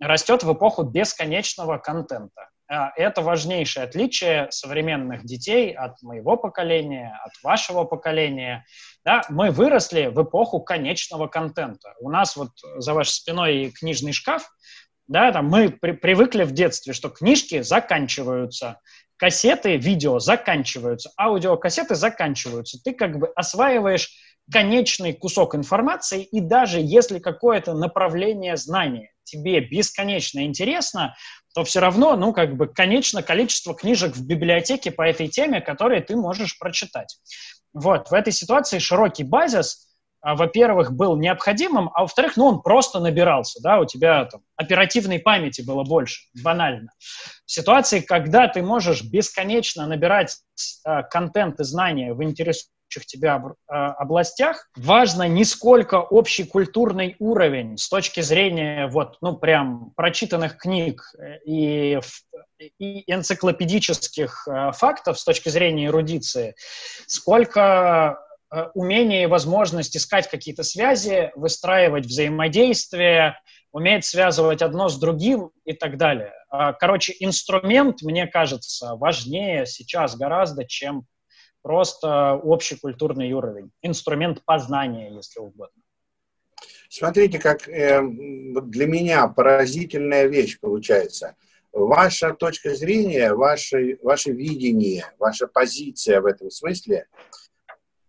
растет 0.00 0.42
в 0.42 0.52
эпоху 0.52 0.82
бесконечного 0.82 1.78
контента. 1.78 2.48
А, 2.74 2.92
это 2.96 3.22
важнейшее 3.22 3.84
отличие 3.84 4.50
современных 4.50 5.24
детей 5.24 5.72
от 5.72 6.02
моего 6.02 6.36
поколения, 6.36 7.16
от 7.24 7.32
вашего 7.42 7.84
поколения. 7.84 8.64
Да, 9.04 9.22
мы 9.28 9.50
выросли 9.52 10.06
в 10.06 10.20
эпоху 10.22 10.60
конечного 10.60 11.28
контента. 11.28 11.94
У 12.00 12.10
нас 12.10 12.36
вот 12.36 12.50
за 12.76 12.94
вашей 12.94 13.12
спиной 13.12 13.72
книжный 13.78 14.12
шкаф, 14.12 14.50
да, 15.06 15.30
там 15.30 15.46
мы 15.46 15.70
при, 15.70 15.92
привыкли 15.92 16.42
в 16.42 16.52
детстве, 16.52 16.94
что 16.94 17.10
книжки 17.10 17.62
заканчиваются, 17.62 18.80
кассеты, 19.18 19.76
видео 19.76 20.18
заканчиваются, 20.18 21.12
аудиокассеты 21.16 21.94
заканчиваются. 21.94 22.82
Ты 22.82 22.92
как 22.92 23.18
бы 23.18 23.28
осваиваешь 23.36 24.10
конечный 24.50 25.12
кусок 25.12 25.54
информации, 25.54 26.24
и 26.24 26.40
даже 26.40 26.80
если 26.80 27.20
какое-то 27.20 27.74
направление 27.74 28.56
знания 28.56 29.13
тебе 29.24 29.60
бесконечно 29.60 30.44
интересно, 30.44 31.14
то 31.54 31.64
все 31.64 31.80
равно, 31.80 32.16
ну, 32.16 32.32
как 32.32 32.56
бы, 32.56 32.66
конечно, 32.66 33.22
количество 33.22 33.74
книжек 33.74 34.16
в 34.16 34.26
библиотеке 34.26 34.90
по 34.90 35.02
этой 35.02 35.28
теме, 35.28 35.60
которые 35.60 36.00
ты 36.00 36.16
можешь 36.16 36.58
прочитать. 36.58 37.16
Вот, 37.72 38.10
в 38.10 38.14
этой 38.14 38.32
ситуации 38.32 38.78
широкий 38.78 39.24
базис, 39.24 39.88
а, 40.20 40.36
во-первых, 40.36 40.92
был 40.92 41.16
необходимым, 41.16 41.90
а 41.92 42.02
во-вторых, 42.02 42.36
ну, 42.36 42.46
он 42.46 42.62
просто 42.62 42.98
набирался, 42.98 43.60
да, 43.62 43.78
у 43.78 43.84
тебя 43.84 44.24
там 44.24 44.40
оперативной 44.56 45.18
памяти 45.18 45.60
было 45.60 45.84
больше, 45.84 46.22
банально. 46.42 46.90
В 47.44 47.50
ситуации, 47.50 48.00
когда 48.00 48.48
ты 48.48 48.62
можешь 48.62 49.02
бесконечно 49.02 49.86
набирать 49.86 50.38
э, 50.86 51.02
контент 51.10 51.60
и 51.60 51.64
знания 51.64 52.14
в 52.14 52.22
интересующих 52.94 53.06
тебя 53.06 53.42
э, 53.68 53.74
областях, 53.74 54.68
важно 54.76 55.28
не 55.28 55.44
сколько 55.44 55.96
общий 56.00 56.44
культурный 56.44 57.16
уровень 57.18 57.76
с 57.76 57.88
точки 57.88 58.20
зрения 58.20 58.86
вот, 58.88 59.18
ну, 59.20 59.36
прям 59.36 59.92
прочитанных 59.96 60.56
книг 60.56 61.02
э, 61.18 61.38
и, 61.44 62.00
и 62.78 63.12
энциклопедических 63.12 64.46
э, 64.48 64.72
фактов 64.72 65.18
с 65.18 65.24
точки 65.24 65.48
зрения 65.48 65.86
эрудиции, 65.86 66.54
сколько 67.06 68.20
умение 68.74 69.24
и 69.24 69.26
возможность 69.26 69.96
искать 69.96 70.30
какие-то 70.30 70.62
связи, 70.62 71.32
выстраивать 71.34 72.06
взаимодействие, 72.06 73.36
уметь 73.72 74.04
связывать 74.04 74.62
одно 74.62 74.88
с 74.88 74.96
другим 74.96 75.50
и 75.64 75.72
так 75.72 75.96
далее. 75.96 76.32
А, 76.48 76.72
короче, 76.72 77.16
инструмент, 77.18 78.02
мне 78.02 78.28
кажется, 78.28 78.94
важнее 78.94 79.66
сейчас 79.66 80.14
гораздо, 80.14 80.64
чем 80.64 81.04
просто 81.64 82.34
общий 82.34 82.76
культурный 82.76 83.32
уровень, 83.32 83.72
инструмент 83.80 84.44
познания, 84.44 85.10
если 85.10 85.40
угодно. 85.40 85.82
Смотрите, 86.90 87.38
как 87.38 87.66
э, 87.66 88.02
для 88.02 88.86
меня 88.86 89.26
поразительная 89.28 90.26
вещь 90.26 90.60
получается. 90.60 91.36
Ваша 91.72 92.34
точка 92.34 92.74
зрения, 92.74 93.32
ваше, 93.32 93.98
ваше 94.02 94.32
видение, 94.32 95.06
ваша 95.18 95.46
позиция 95.46 96.20
в 96.20 96.26
этом 96.26 96.50
смысле, 96.50 97.06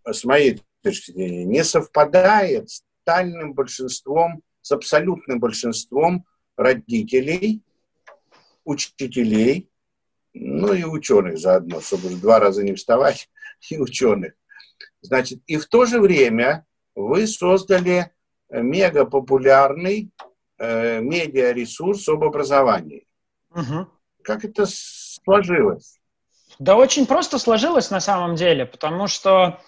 с 0.04 0.26
моей 0.26 0.62
точки 0.84 1.12
зрения, 1.12 1.46
не 1.46 1.64
совпадает 1.64 2.70
с 2.70 2.84
тотальным 3.06 3.54
большинством, 3.54 4.44
с 4.62 4.72
абсолютным 4.74 5.40
большинством 5.40 6.26
родителей, 6.58 7.64
учителей, 8.66 9.70
ну 10.34 10.74
и 10.74 10.84
ученых 10.84 11.38
заодно, 11.38 11.80
чтобы 11.80 12.10
два 12.16 12.40
раза 12.40 12.64
не 12.64 12.74
вставать, 12.74 13.30
и 13.70 13.78
ученых. 13.78 14.34
Значит, 15.02 15.42
и 15.48 15.58
в 15.58 15.68
то 15.68 15.86
же 15.86 16.00
время 16.00 16.66
вы 16.96 17.28
создали 17.28 18.12
мега 18.50 19.06
популярный 19.06 20.12
э, 20.58 21.02
медиаресурс 21.02 22.08
об 22.10 22.24
образовании. 22.24 23.08
Угу. 23.52 23.88
Как 24.24 24.46
это 24.46 24.66
сложилось? 24.68 26.00
Да 26.60 26.76
очень 26.76 27.06
просто 27.06 27.38
сложилось 27.38 27.92
на 27.92 28.00
самом 28.00 28.36
деле, 28.36 28.66
потому 28.66 29.08
что, 29.08 29.60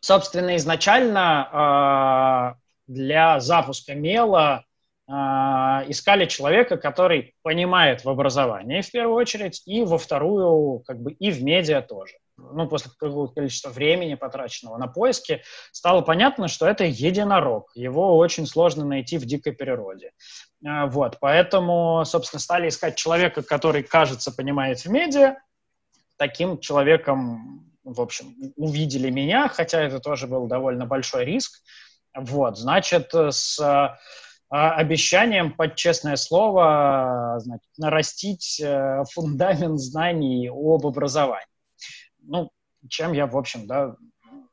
собственно, 0.00 0.56
изначально 0.56 2.56
э, 2.56 2.60
для 2.86 3.40
запуска 3.40 3.94
мела 3.94 4.64
э, 4.64 4.69
искали 5.10 6.26
человека, 6.26 6.76
который 6.76 7.34
понимает 7.42 8.04
в 8.04 8.08
образовании 8.08 8.80
в 8.80 8.90
первую 8.90 9.16
очередь, 9.16 9.62
и 9.66 9.82
во 9.82 9.98
вторую, 9.98 10.80
как 10.86 11.00
бы, 11.00 11.12
и 11.12 11.32
в 11.32 11.42
медиа 11.42 11.82
тоже 11.82 12.14
ну, 12.52 12.68
после 12.68 12.90
какого-то 12.96 13.34
количества 13.34 13.70
времени, 13.70 14.14
потраченного 14.14 14.76
на 14.78 14.86
поиски, 14.86 15.42
стало 15.72 16.00
понятно, 16.02 16.48
что 16.48 16.66
это 16.66 16.84
единорог. 16.84 17.70
Его 17.74 18.16
очень 18.16 18.46
сложно 18.46 18.84
найти 18.84 19.18
в 19.18 19.24
дикой 19.24 19.52
природе. 19.52 20.12
А, 20.66 20.86
вот, 20.86 21.18
поэтому, 21.20 22.04
собственно, 22.04 22.40
стали 22.40 22.68
искать 22.68 22.96
человека, 22.96 23.42
который, 23.42 23.82
кажется, 23.82 24.32
понимает 24.32 24.80
в 24.80 24.90
медиа. 24.90 25.36
Таким 26.16 26.58
человеком, 26.58 27.70
в 27.84 28.00
общем, 28.00 28.34
увидели 28.56 29.10
меня, 29.10 29.48
хотя 29.48 29.80
это 29.80 30.00
тоже 30.00 30.26
был 30.26 30.46
довольно 30.46 30.86
большой 30.86 31.24
риск. 31.24 31.62
Вот, 32.14 32.58
значит, 32.58 33.14
с 33.14 33.58
а, 33.60 33.98
обещанием 34.50 35.52
под 35.52 35.76
честное 35.76 36.16
слово 36.16 37.36
значит, 37.38 37.70
нарастить 37.78 38.60
э, 38.60 39.04
фундамент 39.12 39.78
знаний 39.78 40.48
об 40.48 40.86
образовании 40.86 41.46
ну, 42.22 42.50
чем 42.88 43.12
я, 43.12 43.26
в 43.26 43.36
общем, 43.36 43.66
да, 43.66 43.96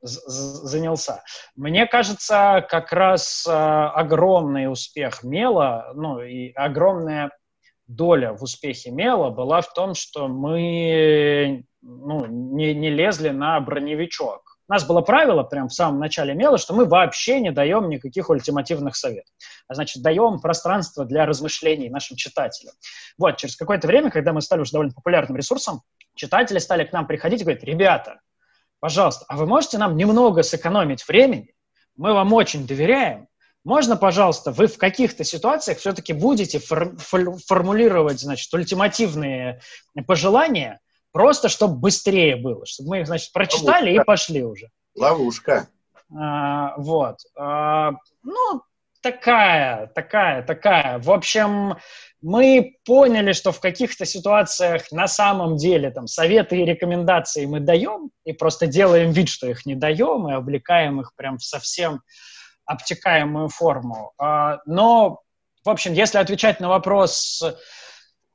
занялся. 0.02 1.24
Мне 1.56 1.86
кажется, 1.88 2.66
как 2.70 2.92
раз 2.94 3.46
э, 3.48 3.52
огромный 3.52 4.72
успех 4.72 5.24
Мела, 5.24 5.92
ну 5.96 6.22
и 6.22 6.52
огромная 6.54 7.32
доля 7.88 8.34
в 8.34 8.44
успехе 8.44 8.92
Мела 8.92 9.32
была 9.32 9.62
в 9.62 9.74
том, 9.74 9.96
что 9.96 10.28
мы 10.28 11.66
ну, 11.82 12.26
не, 12.26 12.74
не 12.76 12.90
лезли 12.90 13.30
на 13.30 13.60
броневичок. 13.60 14.47
У 14.70 14.74
нас 14.74 14.86
было 14.86 15.02
правило 15.02 15.44
прямо 15.44 15.70
в 15.70 15.74
самом 15.74 16.00
начале 16.00 16.34
Мела, 16.34 16.58
что 16.58 16.74
мы 16.74 16.86
вообще 16.86 17.40
не 17.40 17.52
даем 17.52 17.90
никаких 17.90 18.30
ультимативных 18.30 18.98
советов. 18.98 19.34
А 19.68 19.76
значит, 19.76 20.04
даем 20.04 20.40
пространство 20.42 21.06
для 21.06 21.26
размышлений 21.26 21.90
нашим 21.90 22.18
читателям. 22.18 22.74
Вот, 23.18 23.38
через 23.38 23.56
какое-то 23.56 23.88
время, 23.88 24.12
когда 24.12 24.34
мы 24.34 24.42
стали 24.42 24.62
уже 24.62 24.74
довольно 24.74 24.92
популярным 24.92 25.38
ресурсом, 25.38 25.84
читатели 26.16 26.60
стали 26.60 26.84
к 26.84 26.92
нам 26.92 27.08
приходить 27.08 27.42
и 27.42 27.44
говорить, 27.44 27.64
ребята, 27.64 28.20
пожалуйста, 28.82 29.26
а 29.30 29.38
вы 29.38 29.46
можете 29.46 29.78
нам 29.78 29.96
немного 29.96 30.44
сэкономить 30.44 31.08
времени? 31.08 31.54
Мы 31.96 32.14
вам 32.14 32.34
очень 32.34 32.68
доверяем. 32.68 33.28
Можно, 33.64 33.98
пожалуйста, 33.98 34.52
вы 34.52 34.68
в 34.68 34.78
каких-то 34.78 35.24
ситуациях 35.24 35.80
все-таки 35.80 36.14
будете 36.14 36.60
фор- 36.60 36.96
фор- 36.98 37.38
формулировать, 37.46 38.20
значит, 38.20 38.54
ультимативные 38.54 39.62
пожелания, 40.06 40.80
просто 41.18 41.50
чтобы 41.50 41.80
быстрее 41.80 42.36
было, 42.36 42.64
чтобы 42.68 42.90
мы 42.90 43.00
их, 43.00 43.08
значит, 43.08 43.34
прочитали 43.34 43.90
Ловушка. 43.90 44.02
и 44.02 44.06
пошли 44.06 44.44
уже. 44.44 44.70
Ловушка. 44.96 45.68
А, 46.16 46.76
вот. 46.78 47.16
А, 47.36 47.94
ну, 48.22 48.62
такая, 49.02 49.88
такая, 49.88 50.44
такая. 50.44 51.00
В 51.00 51.10
общем, 51.10 51.78
мы 52.22 52.76
поняли, 52.86 53.32
что 53.32 53.52
в 53.52 53.60
каких-то 53.60 54.06
ситуациях 54.06 54.92
на 54.92 55.08
самом 55.08 55.58
деле 55.58 55.90
там 55.90 56.06
советы 56.06 56.58
и 56.58 56.66
рекомендации 56.66 57.48
мы 57.48 57.62
даем, 57.62 58.12
и 58.24 58.34
просто 58.34 58.68
делаем 58.68 59.10
вид, 59.10 59.28
что 59.28 59.48
их 59.48 59.66
не 59.66 59.74
даем, 59.74 60.30
и 60.30 60.34
облекаем 60.34 61.02
их 61.02 61.16
прям 61.16 61.40
в 61.40 61.44
совсем 61.44 62.04
обтекаемую 62.66 63.50
форму. 63.50 64.14
А, 64.20 64.60
но, 64.68 65.22
в 65.66 65.70
общем, 65.70 65.94
если 65.94 66.20
отвечать 66.20 66.60
на 66.60 66.70
вопрос, 66.70 67.44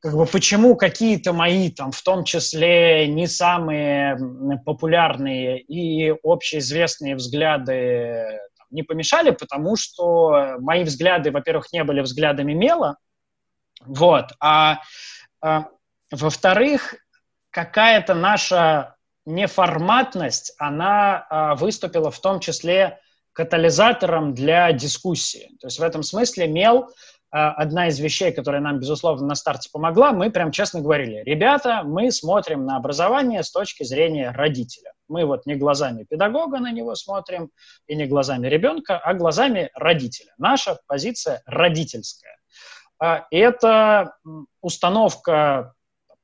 как 0.03 0.15
бы, 0.15 0.27
почему 0.27 0.75
какие-то 0.75 1.33
мои, 1.33 1.71
там, 1.71 1.93
в 1.93 2.03
том 2.03 2.25
числе, 2.25 3.07
не 3.07 3.29
самые 3.29 4.19
популярные 4.67 5.61
и 5.61 6.12
общеизвестные 6.25 7.15
взгляды 7.15 8.41
не 8.71 8.83
помешали, 8.83 9.31
потому 9.31 9.77
что 9.77 10.57
мои 10.59 10.83
взгляды, 10.83 11.31
во-первых, 11.31 11.73
не 11.73 11.85
были 11.85 12.01
взглядами 12.01 12.53
Мела, 12.53 12.97
вот. 13.85 14.33
А, 14.41 14.81
а 15.41 15.69
во-вторых, 16.11 16.97
какая-то 17.51 18.15
наша 18.15 18.97
неформатность, 19.25 20.53
она 20.59 21.27
а, 21.31 21.55
выступила 21.55 22.11
в 22.11 22.19
том 22.19 22.41
числе 22.41 22.99
катализатором 23.33 24.35
для 24.35 24.73
дискуссии. 24.73 25.57
То 25.61 25.69
есть 25.69 25.79
в 25.79 25.83
этом 25.83 26.03
смысле 26.03 26.49
мел 26.49 26.91
одна 27.33 27.88
из 27.88 27.99
вещей, 27.99 28.31
которая 28.31 28.61
нам, 28.61 28.79
безусловно, 28.79 29.27
на 29.27 29.35
старте 29.35 29.71
помогла, 29.73 30.12
мы 30.12 30.31
прям 30.31 30.51
честно 30.51 30.81
говорили, 30.81 31.23
ребята, 31.25 31.83
мы 31.83 32.12
смотрим 32.12 32.66
на 32.66 32.77
образование 32.77 33.42
с 33.42 33.51
точки 33.51 33.85
зрения 33.85 34.31
родителя. 34.31 34.92
Мы 35.09 35.25
вот 35.25 35.47
не 35.47 35.57
глазами 35.57 36.05
педагога 36.05 36.59
на 36.59 36.71
него 36.71 36.95
смотрим 36.95 37.51
и 37.87 37.97
не 37.97 38.07
глазами 38.07 38.49
ребенка, 38.49 38.99
а 38.99 39.14
глазами 39.14 39.71
родителя. 39.75 40.33
Наша 40.37 40.79
позиция 40.87 41.42
родительская. 41.47 42.37
А, 42.99 43.27
эта 43.31 44.14
установка 44.61 45.75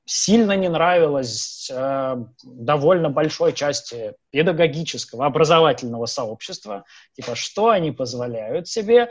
сильно 0.09 0.57
не 0.57 0.71
нравилась 0.71 1.71
э, 1.71 2.17
довольно 2.43 3.11
большой 3.11 3.53
части 3.53 4.15
педагогического, 4.31 5.27
образовательного 5.27 6.07
сообщества. 6.07 6.85
Типа, 7.13 7.35
что 7.35 7.69
они 7.69 7.93
позволяют 7.93 8.69
себе? 8.69 9.11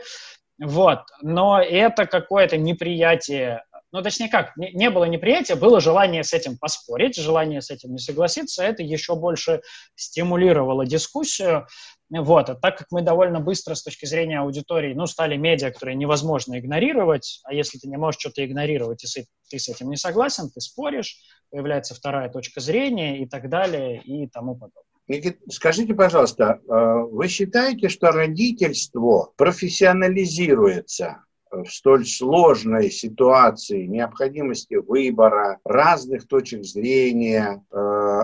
Вот. 0.60 1.00
Но 1.22 1.60
это 1.60 2.06
какое-то 2.06 2.56
неприятие 2.56 3.62
ну, 3.90 4.02
точнее 4.02 4.28
как, 4.28 4.54
не, 4.56 4.90
было 4.90 5.04
неприятия, 5.04 5.54
было 5.54 5.80
желание 5.80 6.22
с 6.22 6.34
этим 6.34 6.58
поспорить, 6.58 7.16
желание 7.16 7.62
с 7.62 7.70
этим 7.70 7.92
не 7.92 7.98
согласиться, 7.98 8.62
это 8.62 8.82
еще 8.82 9.14
больше 9.14 9.62
стимулировало 9.94 10.84
дискуссию. 10.84 11.66
Вот, 12.10 12.50
а 12.50 12.54
так 12.54 12.78
как 12.78 12.88
мы 12.90 13.02
довольно 13.02 13.40
быстро 13.40 13.74
с 13.74 13.82
точки 13.82 14.06
зрения 14.06 14.40
аудитории, 14.40 14.94
ну, 14.94 15.06
стали 15.06 15.36
медиа, 15.36 15.70
которые 15.70 15.94
невозможно 15.94 16.58
игнорировать, 16.58 17.40
а 17.44 17.54
если 17.54 17.78
ты 17.78 17.88
не 17.88 17.96
можешь 17.96 18.20
что-то 18.20 18.44
игнорировать, 18.44 19.04
и 19.04 19.24
ты 19.50 19.58
с 19.58 19.68
этим 19.68 19.90
не 19.90 19.96
согласен, 19.96 20.50
ты 20.50 20.60
споришь, 20.60 21.18
появляется 21.50 21.94
вторая 21.94 22.28
точка 22.30 22.60
зрения 22.60 23.22
и 23.22 23.26
так 23.26 23.48
далее, 23.48 24.02
и 24.02 24.26
тому 24.26 24.54
подобное. 24.54 24.87
Никит, 25.08 25.38
скажите, 25.50 25.94
пожалуйста, 25.94 26.60
э, 26.68 27.06
вы 27.10 27.28
считаете, 27.28 27.88
что 27.88 28.10
родительство 28.10 29.32
профессионализируется 29.36 31.24
в 31.50 31.66
столь 31.66 32.04
сложной 32.04 32.90
ситуации 32.90 33.86
необходимости 33.86 34.74
выбора, 34.74 35.60
разных 35.64 36.28
точек 36.28 36.62
зрения, 36.64 37.64
э, 37.70 37.76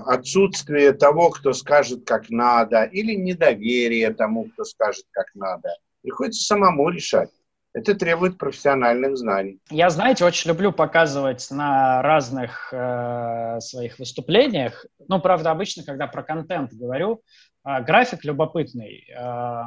отсутствие 0.06 0.92
того, 0.92 1.30
кто 1.30 1.54
скажет, 1.54 2.04
как 2.04 2.28
надо, 2.28 2.82
или 2.84 3.14
недоверие 3.14 4.12
тому, 4.12 4.44
кто 4.50 4.64
скажет, 4.64 5.06
как 5.10 5.28
надо. 5.34 5.70
Приходится 6.02 6.44
самому 6.44 6.90
решать. 6.90 7.30
Это 7.74 7.96
требует 7.96 8.38
профессиональных 8.38 9.16
знаний. 9.16 9.58
Я, 9.68 9.90
знаете, 9.90 10.24
очень 10.24 10.48
люблю 10.48 10.70
показывать 10.70 11.50
на 11.50 12.00
разных 12.02 12.72
э, 12.72 13.58
своих 13.58 13.98
выступлениях. 13.98 14.86
Ну, 15.08 15.20
правда, 15.20 15.50
обычно, 15.50 15.82
когда 15.82 16.06
про 16.06 16.22
контент 16.22 16.72
говорю, 16.72 17.20
э, 17.66 17.82
график 17.82 18.24
любопытный 18.24 19.04
э, 19.10 19.62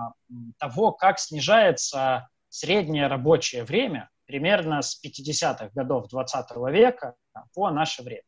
того, 0.58 0.94
как 0.94 1.20
снижается 1.20 2.30
среднее 2.48 3.08
рабочее 3.08 3.66
время 3.66 4.10
примерно 4.26 4.82
с 4.82 5.02
50-х 5.04 5.72
годов 5.74 6.08
20 6.08 6.46
века 6.72 7.16
по 7.54 7.70
наше 7.72 8.04
время. 8.04 8.24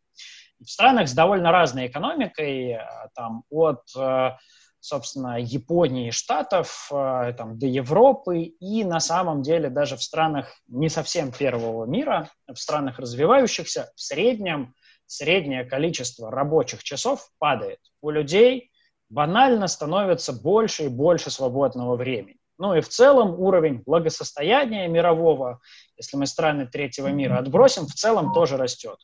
В 0.59 0.69
странах 0.69 1.07
с 1.07 1.13
довольно 1.13 1.53
разной 1.53 1.87
экономикой, 1.87 2.71
э, 2.71 2.79
там, 3.15 3.43
от, 3.49 3.83
э, 3.97 4.31
собственно, 4.79 5.39
Японии 5.39 6.07
и 6.07 6.11
Штатов 6.11 6.89
э, 6.91 7.33
там, 7.37 7.59
до 7.59 7.65
Европы, 7.65 8.41
и 8.41 8.83
на 8.83 8.99
самом 8.99 9.41
деле 9.41 9.69
даже 9.69 9.97
в 9.97 10.03
странах 10.03 10.47
не 10.67 10.89
совсем 10.89 11.31
первого 11.31 11.85
мира, 11.85 12.29
в 12.47 12.57
странах 12.57 12.99
развивающихся, 12.99 13.91
в 13.95 14.01
среднем 14.01 14.73
среднее 15.05 15.65
количество 15.65 16.29
рабочих 16.29 16.83
часов 16.83 17.29
падает. 17.39 17.79
У 18.01 18.11
людей 18.11 18.71
банально 19.09 19.67
становится 19.67 20.33
больше 20.33 20.83
и 20.83 20.87
больше 20.87 21.31
свободного 21.31 21.95
времени. 21.95 22.37
Ну 22.59 22.75
и 22.75 22.81
в 22.81 22.89
целом 22.89 23.39
уровень 23.39 23.81
благосостояния 23.85 24.87
мирового, 24.87 25.61
если 25.97 26.17
мы 26.17 26.27
страны 26.27 26.67
третьего 26.67 27.07
мира 27.07 27.37
отбросим, 27.37 27.87
в 27.87 27.93
целом 27.93 28.33
тоже 28.33 28.57
растет. 28.57 28.97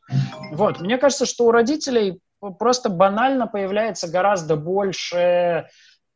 Вот, 0.51 0.81
мне 0.81 0.97
кажется, 0.97 1.25
что 1.25 1.45
у 1.45 1.51
родителей 1.51 2.19
просто 2.51 2.89
банально 2.89 3.47
появляется 3.47 4.07
гораздо 4.07 4.55
больше 4.55 5.17
э, 5.17 5.67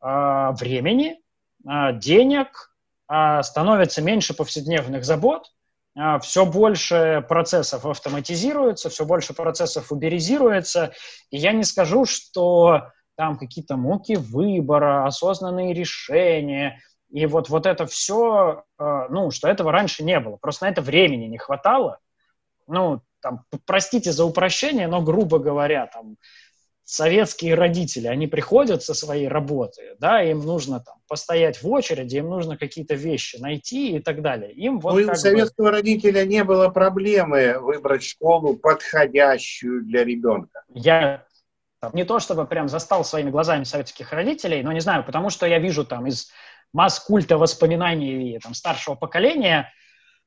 времени, 0.02 1.20
э, 1.68 1.94
денег, 1.94 2.74
э, 3.12 3.42
становится 3.44 4.02
меньше 4.02 4.34
повседневных 4.36 5.06
забот, 5.06 5.48
э, 5.98 6.20
все 6.20 6.46
больше 6.46 7.26
процессов 7.28 7.86
автоматизируется, 7.86 8.90
все 8.90 9.06
больше 9.06 9.34
процессов 9.34 9.92
уберизируется, 9.92 10.94
и 11.32 11.38
я 11.38 11.52
не 11.52 11.64
скажу, 11.64 12.06
что 12.06 12.90
там 13.16 13.38
какие-то 13.38 13.76
муки 13.76 14.16
выбора, 14.16 15.06
осознанные 15.06 15.74
решения, 15.74 16.80
и 17.10 17.26
вот, 17.26 17.50
вот 17.50 17.66
это 17.66 17.86
все, 17.86 18.64
э, 18.80 19.08
ну, 19.10 19.32
что 19.32 19.48
этого 19.48 19.72
раньше 19.72 20.04
не 20.04 20.20
было. 20.20 20.38
Просто 20.38 20.66
на 20.66 20.70
это 20.70 20.82
времени 20.82 21.26
не 21.26 21.38
хватало. 21.38 22.00
Ну, 22.70 23.02
там, 23.22 23.44
простите 23.66 24.12
за 24.12 24.24
упрощение, 24.24 24.88
но, 24.88 25.02
грубо 25.02 25.40
говоря, 25.40 25.88
там, 25.88 26.18
советские 26.90 27.54
родители, 27.54 28.08
они 28.08 28.26
приходят 28.26 28.82
со 28.82 28.96
своей 28.96 29.28
работы, 29.28 29.96
да, 30.00 30.24
им 30.24 30.40
нужно 30.40 30.80
там 30.80 30.96
постоять 31.08 31.62
в 31.62 31.70
очереди, 31.70 32.18
им 32.18 32.30
нужно 32.30 32.58
какие-то 32.58 32.96
вещи 32.96 33.38
найти 33.38 33.98
и 33.98 34.00
так 34.00 34.24
далее. 34.24 34.52
Им 34.54 34.80
вот 34.80 35.00
ну, 35.00 35.12
у 35.12 35.16
советского 35.16 35.66
бы... 35.66 35.72
родителя 35.72 36.26
не 36.26 36.44
было 36.44 36.70
проблемы 36.70 37.60
выбрать 37.60 38.04
школу, 38.04 38.56
подходящую 38.56 39.84
для 39.84 40.04
ребенка. 40.04 40.64
Я 40.74 41.26
не 41.94 42.06
то 42.06 42.20
чтобы 42.20 42.48
прям 42.48 42.68
застал 42.68 43.06
своими 43.06 43.30
глазами 43.30 43.66
советских 43.66 44.12
родителей, 44.12 44.64
но 44.64 44.72
не 44.72 44.82
знаю, 44.82 45.04
потому 45.04 45.30
что 45.30 45.46
я 45.46 45.60
вижу 45.60 45.86
там 45.86 46.08
из 46.08 46.32
масс 46.74 47.00
культа 47.00 47.38
воспоминаний 47.38 48.40
там, 48.40 48.56
старшего 48.56 48.96
поколения, 48.96 49.72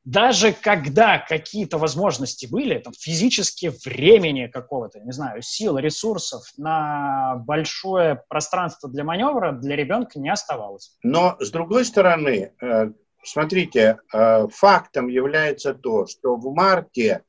даже 0.05 0.53
когда 0.53 1.19
какие-то 1.19 1.79
возможности 1.79 2.47
были, 2.47 2.79
там, 2.79 2.93
физически 2.93 3.73
времени 3.85 4.49
какого-то, 4.49 5.01
не 5.01 5.13
знаю, 5.13 5.43
сил, 5.43 5.79
ресурсов 5.79 6.43
на 6.57 7.37
большое 7.37 8.23
пространство 8.29 8.91
для 8.91 9.05
маневра 9.05 9.53
для 9.53 9.77
ребенка 9.77 10.19
не 10.19 10.31
оставалось. 10.31 10.97
Но, 11.03 11.37
с 11.39 11.51
другой 11.51 11.85
стороны, 11.85 12.53
э, 12.61 12.91
смотрите, 13.23 13.99
э, 14.13 14.49
фактом 14.49 15.09
является 15.09 15.73
то, 15.73 16.07
что 16.07 16.37
в 16.37 16.53
марте 16.53 17.23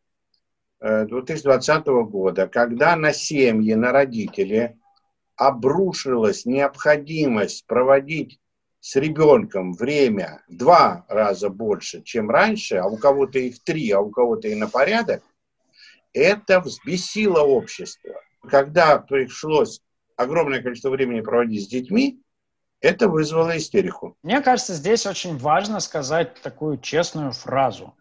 2020 0.81 1.87
э, 1.87 2.03
года, 2.03 2.47
когда 2.47 2.95
на 2.95 3.13
семьи, 3.13 3.73
на 3.75 3.91
родители 3.91 4.77
обрушилась 5.35 6.45
необходимость 6.45 7.65
проводить 7.67 8.39
с 8.83 8.97
ребенком 8.97 9.71
время 9.71 10.43
в 10.49 10.57
два 10.57 11.05
раза 11.07 11.47
больше, 11.47 12.03
чем 12.03 12.29
раньше, 12.29 12.75
а 12.75 12.85
у 12.85 12.97
кого-то 12.97 13.39
и 13.39 13.49
в 13.49 13.63
три, 13.63 13.89
а 13.91 14.01
у 14.01 14.11
кого-то 14.11 14.49
и 14.49 14.55
на 14.55 14.67
порядок, 14.67 15.23
это 16.11 16.59
взбесило 16.59 17.39
общество. 17.39 18.11
Когда 18.45 18.99
пришлось 18.99 19.79
огромное 20.17 20.61
количество 20.61 20.89
времени 20.89 21.21
проводить 21.21 21.63
с 21.63 21.67
детьми, 21.69 22.19
это 22.81 23.07
вызвало 23.07 23.55
истерику. 23.57 24.17
Мне 24.21 24.41
кажется, 24.41 24.73
здесь 24.73 25.05
очень 25.05 25.37
важно 25.37 25.79
сказать 25.79 26.41
такую 26.41 26.77
честную 26.77 27.31
фразу. 27.31 27.95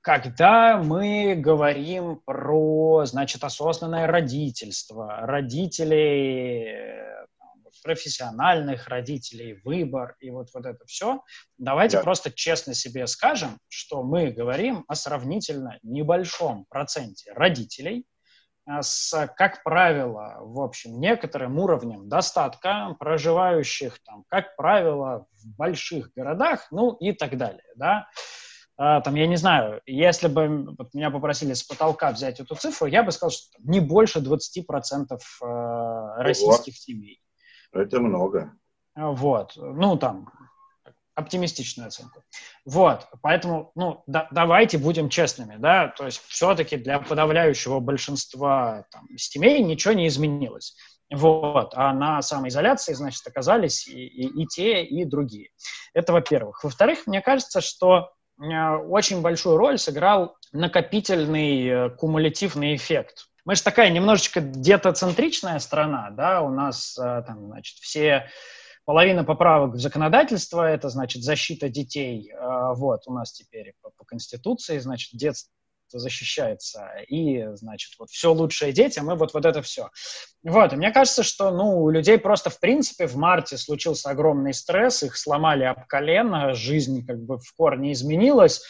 Когда 0.00 0.82
мы 0.82 1.36
говорим 1.36 2.20
про, 2.24 3.04
значит, 3.04 3.44
осознанное 3.44 4.08
родительство, 4.08 5.20
родителей 5.20 7.06
профессиональных 7.86 8.88
родителей, 8.88 9.60
выбор 9.64 10.16
и 10.18 10.30
вот, 10.30 10.48
вот 10.52 10.66
это 10.66 10.84
все. 10.86 11.22
Давайте 11.56 11.98
да. 11.98 12.02
просто 12.02 12.32
честно 12.32 12.74
себе 12.74 13.06
скажем, 13.06 13.58
что 13.68 14.02
мы 14.02 14.32
говорим 14.32 14.84
о 14.88 14.96
сравнительно 14.96 15.78
небольшом 15.84 16.66
проценте 16.68 17.32
родителей, 17.32 18.04
а, 18.66 18.82
с, 18.82 19.28
как 19.36 19.62
правило, 19.62 20.38
в 20.40 20.60
общем, 20.60 20.98
некоторым 20.98 21.60
уровнем 21.60 22.08
достатка, 22.08 22.96
проживающих 22.98 24.00
там, 24.04 24.24
как 24.28 24.56
правило, 24.56 25.28
в 25.30 25.56
больших 25.56 26.10
городах, 26.16 26.66
ну 26.72 26.94
и 26.94 27.12
так 27.12 27.38
далее, 27.38 27.70
да. 27.76 28.08
А, 28.76 29.00
там, 29.00 29.14
я 29.14 29.28
не 29.28 29.36
знаю, 29.36 29.80
если 29.86 30.26
бы 30.26 30.74
вот, 30.76 30.92
меня 30.92 31.10
попросили 31.10 31.52
с 31.54 31.62
потолка 31.62 32.10
взять 32.10 32.40
эту 32.40 32.56
цифру, 32.56 32.88
я 32.88 33.04
бы 33.04 33.12
сказал, 33.12 33.30
что 33.30 33.52
там, 33.52 33.70
не 33.70 33.78
больше 33.78 34.18
20% 34.18 35.12
э, 35.12 36.22
российских 36.22 36.76
семей. 36.76 37.20
Это 37.76 38.00
много. 38.00 38.52
Вот. 38.94 39.52
Ну, 39.56 39.96
там, 39.96 40.30
оптимистичную 41.16 41.88
оценку. 41.88 42.22
Вот, 42.64 43.08
поэтому, 43.22 43.72
ну, 43.74 44.04
да, 44.06 44.28
давайте 44.30 44.76
будем 44.76 45.08
честными, 45.08 45.56
да, 45.56 45.88
то 45.88 46.04
есть 46.04 46.20
все-таки 46.28 46.76
для 46.76 47.00
подавляющего 47.00 47.80
большинства 47.80 48.84
там, 48.92 49.08
семей 49.16 49.62
ничего 49.62 49.94
не 49.94 50.08
изменилось. 50.08 50.76
Вот, 51.10 51.72
а 51.74 51.92
на 51.94 52.20
самоизоляции, 52.20 52.92
значит, 52.92 53.26
оказались 53.26 53.88
и, 53.88 54.06
и, 54.06 54.42
и 54.42 54.46
те, 54.46 54.84
и 54.84 55.04
другие. 55.04 55.50
Это 55.94 56.12
во-первых. 56.12 56.62
Во-вторых, 56.64 57.06
мне 57.06 57.22
кажется, 57.22 57.60
что 57.60 58.10
э, 58.38 58.76
очень 58.88 59.22
большую 59.22 59.56
роль 59.56 59.78
сыграл 59.78 60.36
накопительный 60.52 61.66
э, 61.66 61.90
кумулятивный 61.90 62.74
эффект 62.74 63.28
мы 63.46 63.54
же 63.54 63.62
такая 63.62 63.90
немножечко 63.90 64.40
детоцентричная 64.40 65.60
страна, 65.60 66.10
да, 66.10 66.42
у 66.42 66.50
нас 66.50 66.98
э, 66.98 67.22
там, 67.26 67.46
значит, 67.46 67.78
все 67.78 68.28
половина 68.84 69.22
поправок 69.22 69.74
в 69.74 69.78
законодательство, 69.78 70.68
это, 70.68 70.88
значит, 70.88 71.22
защита 71.22 71.68
детей, 71.68 72.32
э, 72.32 72.74
вот, 72.74 73.02
у 73.06 73.12
нас 73.12 73.32
теперь 73.32 73.74
по, 73.82 73.90
по 73.96 74.04
Конституции, 74.04 74.78
значит, 74.78 75.10
детство 75.12 75.48
защищается, 75.92 76.88
и, 77.06 77.46
значит, 77.54 77.92
вот 78.00 78.10
все 78.10 78.32
лучшее 78.32 78.72
детям, 78.72 79.12
и 79.12 79.16
вот, 79.16 79.32
вот 79.32 79.46
это 79.46 79.62
все. 79.62 79.90
Вот, 80.42 80.72
и 80.72 80.76
мне 80.76 80.90
кажется, 80.90 81.22
что, 81.22 81.52
ну, 81.52 81.84
у 81.84 81.90
людей 81.90 82.18
просто, 82.18 82.50
в 82.50 82.58
принципе, 82.58 83.06
в 83.06 83.14
марте 83.14 83.56
случился 83.58 84.10
огромный 84.10 84.54
стресс, 84.54 85.04
их 85.04 85.16
сломали 85.16 85.62
об 85.62 85.86
колено, 85.86 86.52
жизнь 86.52 87.06
как 87.06 87.22
бы 87.22 87.38
в 87.38 87.54
корне 87.56 87.92
изменилась, 87.92 88.64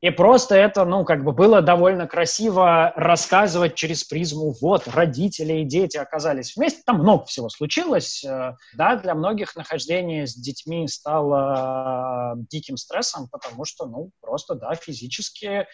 и 0.00 0.08
просто 0.10 0.54
это, 0.54 0.86
ну, 0.86 1.04
как 1.04 1.24
бы 1.24 1.32
было 1.32 1.60
довольно 1.60 2.06
красиво 2.06 2.92
рассказывать 2.96 3.74
через 3.74 4.02
призму, 4.02 4.54
вот, 4.60 4.88
родители 4.88 5.60
и 5.60 5.64
дети 5.64 5.98
оказались 5.98 6.56
вместе, 6.56 6.82
там 6.86 7.00
много 7.00 7.26
всего 7.26 7.50
случилось, 7.50 8.24
э, 8.24 8.54
да, 8.74 8.96
для 8.96 9.14
многих 9.14 9.56
нахождение 9.56 10.26
с 10.26 10.34
детьми 10.34 10.88
стало 10.88 12.34
э, 12.34 12.44
диким 12.50 12.78
стрессом, 12.78 13.28
потому 13.30 13.66
что, 13.66 13.86
ну, 13.86 14.10
просто, 14.22 14.54
да, 14.54 14.74
физически 14.74 15.66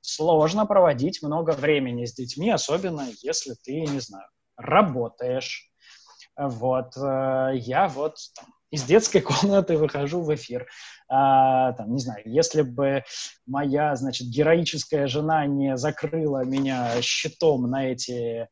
сложно 0.00 0.66
проводить 0.66 1.22
много 1.22 1.52
времени 1.52 2.04
с 2.04 2.14
детьми, 2.14 2.50
особенно 2.50 3.06
если 3.22 3.54
ты, 3.62 3.82
не 3.82 4.00
знаю, 4.00 4.26
работаешь. 4.56 5.70
Вот, 6.36 6.96
э, 6.96 7.52
я 7.54 7.86
вот 7.86 8.16
там, 8.34 8.46
из 8.70 8.84
детской 8.84 9.20
комнаты 9.22 9.76
выхожу 9.76 10.22
в 10.22 10.34
эфир. 10.34 10.66
А, 11.08 11.72
там, 11.72 11.92
не 11.94 12.00
знаю, 12.00 12.22
если 12.26 12.62
бы 12.62 13.02
моя, 13.46 13.96
значит, 13.96 14.28
героическая 14.28 15.06
жена 15.06 15.46
не 15.46 15.76
закрыла 15.76 16.44
меня 16.44 16.90
щитом 17.00 17.62
на 17.70 17.88
эти 17.88 18.48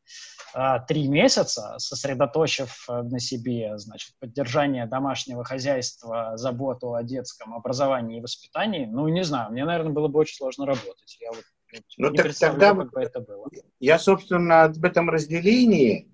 а, 0.55 0.79
три 0.79 1.07
месяца, 1.09 1.75
сосредоточив 1.79 2.87
на 2.89 3.21
себе, 3.21 3.77
значит, 3.77 4.15
поддержание 4.21 4.87
домашнего 4.87 5.45
хозяйства, 5.45 6.33
заботу 6.37 6.95
о 6.95 7.03
детском 7.03 7.55
образовании 7.55 8.19
и 8.19 8.23
воспитании, 8.23 8.87
ну, 8.87 9.07
не 9.09 9.23
знаю, 9.23 9.53
мне, 9.53 9.65
наверное, 9.65 9.93
было 9.93 10.09
бы 10.09 10.21
очень 10.21 10.37
сложно 10.37 10.65
работать. 10.65 11.19
Я 11.21 11.31
вот 11.31 11.45
ну, 11.99 12.11
не 12.11 12.17
так 12.17 12.35
тогда 12.39 12.75
как 12.75 12.93
бы 12.93 13.01
это 13.01 13.21
было. 13.21 13.49
Я, 13.81 13.99
собственно, 13.99 14.65
об 14.65 14.85
этом 14.85 15.11
разделении 15.11 16.09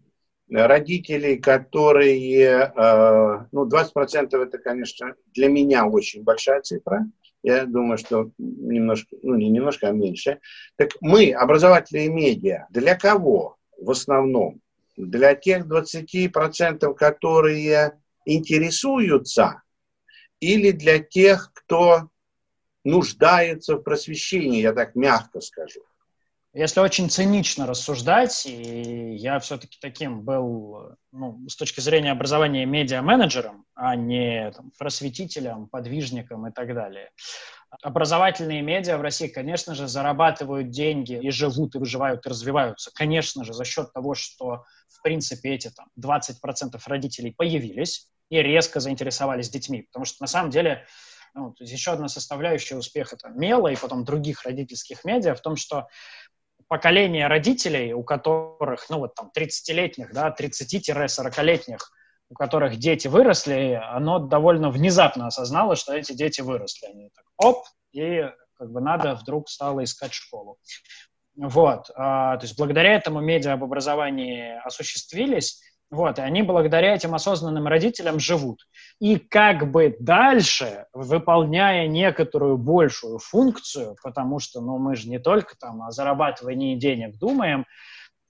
родителей, 0.52 1.38
которые, 1.38 2.72
э, 2.74 3.46
ну, 3.52 3.66
20% 3.66 4.40
это, 4.40 4.58
конечно, 4.58 5.14
для 5.34 5.48
меня 5.48 5.86
очень 5.86 6.22
большая 6.22 6.60
цифра. 6.60 7.06
Я 7.42 7.64
думаю, 7.64 7.98
что 7.98 8.30
немножко, 8.38 9.16
ну, 9.22 9.34
не 9.34 9.48
немножко, 9.48 9.88
а 9.88 9.92
меньше. 9.92 10.38
Так 10.76 10.90
мы, 11.00 11.32
образовательные 11.32 12.08
медиа, 12.08 12.66
для 12.70 12.94
кого 12.94 13.56
в 13.78 13.90
основном? 13.90 14.60
Для 14.96 15.34
тех 15.34 15.66
20%, 15.66 16.94
которые 16.94 17.98
интересуются, 18.24 19.62
или 20.38 20.70
для 20.70 20.98
тех, 20.98 21.50
кто 21.54 22.08
нуждается 22.84 23.76
в 23.76 23.82
просвещении, 23.82 24.60
я 24.60 24.72
так 24.72 24.94
мягко 24.94 25.40
скажу. 25.40 25.80
Если 26.54 26.80
очень 26.80 27.08
цинично 27.08 27.66
рассуждать, 27.66 28.44
и 28.44 29.14
я 29.14 29.38
все-таки 29.38 29.78
таким 29.80 30.20
был, 30.20 30.96
ну, 31.10 31.48
с 31.48 31.56
точки 31.56 31.80
зрения 31.80 32.12
образования 32.12 32.66
медиа-менеджером, 32.66 33.64
а 33.74 33.96
не 33.96 34.50
там, 34.50 34.70
просветителем, 34.78 35.66
подвижником 35.68 36.46
и 36.46 36.52
так 36.52 36.74
далее. 36.74 37.10
Образовательные 37.82 38.60
медиа 38.60 38.98
в 38.98 39.00
России, 39.00 39.28
конечно 39.28 39.74
же, 39.74 39.88
зарабатывают 39.88 40.68
деньги 40.68 41.18
и 41.18 41.30
живут, 41.30 41.74
и 41.74 41.78
выживают, 41.78 42.26
и 42.26 42.28
развиваются, 42.28 42.90
конечно 42.94 43.44
же, 43.44 43.54
за 43.54 43.64
счет 43.64 43.90
того, 43.94 44.12
что, 44.12 44.64
в 44.88 45.00
принципе, 45.02 45.54
эти 45.54 45.70
там 45.70 45.86
20% 45.98 46.78
родителей 46.84 47.32
появились 47.32 48.10
и 48.28 48.42
резко 48.42 48.78
заинтересовались 48.78 49.48
детьми. 49.48 49.82
Потому 49.90 50.04
что, 50.04 50.22
на 50.22 50.26
самом 50.26 50.50
деле, 50.50 50.84
ну, 51.34 51.52
то 51.52 51.64
есть 51.64 51.72
еще 51.72 51.92
одна 51.92 52.08
составляющая 52.08 52.76
успеха 52.76 53.16
там, 53.16 53.38
Мела 53.38 53.68
и 53.68 53.76
потом 53.76 54.04
других 54.04 54.44
родительских 54.44 55.04
медиа 55.04 55.34
в 55.34 55.40
том, 55.40 55.56
что 55.56 55.88
поколение 56.72 57.26
родителей, 57.26 57.92
у 57.92 58.02
которых, 58.02 58.88
ну 58.88 59.00
вот 59.00 59.14
там 59.14 59.30
30-летних, 59.36 60.10
да, 60.14 60.34
30-40-летних, 60.34 61.76
у 62.30 62.34
которых 62.34 62.78
дети 62.78 63.08
выросли, 63.08 63.78
оно 63.90 64.18
довольно 64.20 64.70
внезапно 64.70 65.26
осознало, 65.26 65.76
что 65.76 65.92
эти 65.92 66.14
дети 66.14 66.40
выросли. 66.40 66.86
Они 66.86 67.10
так, 67.14 67.26
оп, 67.36 67.66
и 67.92 68.22
как 68.54 68.70
бы 68.70 68.80
надо 68.80 69.14
вдруг 69.16 69.50
стало 69.50 69.84
искать 69.84 70.14
школу. 70.14 70.56
Вот, 71.36 71.90
а, 71.94 72.38
то 72.38 72.44
есть 72.46 72.56
благодаря 72.56 72.94
этому 72.94 73.20
медиа 73.20 73.52
об 73.52 73.64
образовании 73.64 74.58
осуществились, 74.64 75.60
вот, 75.92 76.18
и 76.18 76.22
они 76.22 76.42
благодаря 76.42 76.94
этим 76.94 77.14
осознанным 77.14 77.66
родителям 77.66 78.18
живут. 78.18 78.66
И 78.98 79.18
как 79.18 79.70
бы 79.70 79.94
дальше, 80.00 80.86
выполняя 80.94 81.86
некоторую 81.86 82.56
большую 82.56 83.18
функцию, 83.18 83.96
потому 84.02 84.38
что, 84.38 84.62
ну, 84.62 84.78
мы 84.78 84.96
же 84.96 85.10
не 85.10 85.18
только 85.18 85.54
там 85.54 85.82
о 85.82 85.90
зарабатывании 85.90 86.76
денег 86.76 87.18
думаем, 87.18 87.66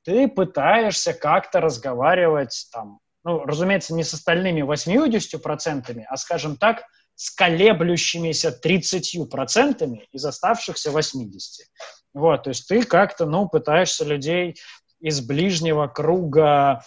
ты 0.04 0.26
пытаешься 0.26 1.14
как-то 1.14 1.60
разговаривать 1.60 2.66
там, 2.72 2.98
ну, 3.22 3.44
разумеется, 3.44 3.94
не 3.94 4.02
с 4.02 4.12
остальными 4.12 4.62
80%, 4.62 6.04
а, 6.08 6.16
скажем 6.16 6.56
так, 6.56 6.82
с 7.14 7.30
колеблющимися 7.30 8.58
30% 8.60 10.00
из 10.10 10.24
оставшихся 10.24 10.90
80%. 10.90 11.68
Вот, 12.12 12.42
то 12.42 12.50
есть 12.50 12.66
ты 12.66 12.82
как-то, 12.82 13.24
ну, 13.24 13.48
пытаешься 13.48 14.04
людей 14.04 14.56
из 15.00 15.20
ближнего 15.20 15.86
круга 15.86 16.82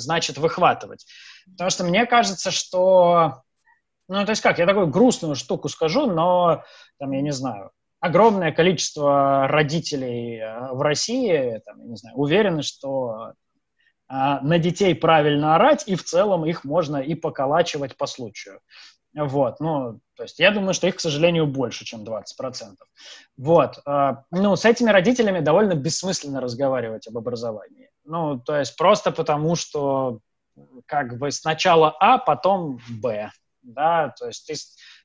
значит 0.00 0.38
выхватывать. 0.38 1.06
Потому 1.46 1.70
что 1.70 1.84
мне 1.84 2.06
кажется, 2.06 2.50
что... 2.50 3.42
Ну, 4.08 4.24
то 4.24 4.30
есть 4.30 4.42
как, 4.42 4.58
я 4.58 4.66
такую 4.66 4.86
грустную 4.86 5.34
штуку 5.34 5.68
скажу, 5.68 6.06
но, 6.06 6.64
там, 6.98 7.10
я 7.12 7.20
не 7.20 7.32
знаю, 7.32 7.72
огромное 8.00 8.52
количество 8.52 9.46
родителей 9.48 10.38
э, 10.38 10.72
в 10.72 10.80
России, 10.80 11.60
там, 11.66 11.80
я 11.80 11.88
не 11.88 11.96
знаю, 11.96 12.16
уверены, 12.16 12.62
что 12.62 13.32
а, 14.08 14.40
на 14.40 14.58
детей 14.58 14.94
правильно 14.94 15.56
орать, 15.56 15.84
и 15.86 15.94
в 15.94 16.04
целом 16.04 16.46
их 16.46 16.64
можно 16.64 16.96
и 16.96 17.14
поколачивать 17.14 17.96
по 17.96 18.06
случаю. 18.06 18.60
Вот, 19.14 19.58
ну, 19.60 20.00
то 20.16 20.22
есть 20.22 20.38
я 20.38 20.50
думаю, 20.50 20.74
что 20.74 20.86
их, 20.86 20.96
к 20.96 21.00
сожалению, 21.00 21.46
больше, 21.46 21.84
чем 21.84 22.04
20%. 22.04 22.76
Вот, 23.36 23.78
э, 23.84 24.16
ну, 24.30 24.56
с 24.56 24.64
этими 24.64 24.90
родителями 24.90 25.40
довольно 25.40 25.74
бессмысленно 25.74 26.40
разговаривать 26.40 27.06
об 27.08 27.18
образовании. 27.18 27.87
Ну, 28.08 28.40
то 28.40 28.58
есть 28.58 28.74
просто 28.76 29.12
потому, 29.12 29.54
что 29.54 30.20
как 30.86 31.18
бы 31.18 31.30
сначала 31.30 31.94
А, 32.00 32.16
потом 32.16 32.80
Б, 32.88 33.30
да, 33.60 34.14
то 34.18 34.26
есть 34.26 34.46
ты 34.46 34.54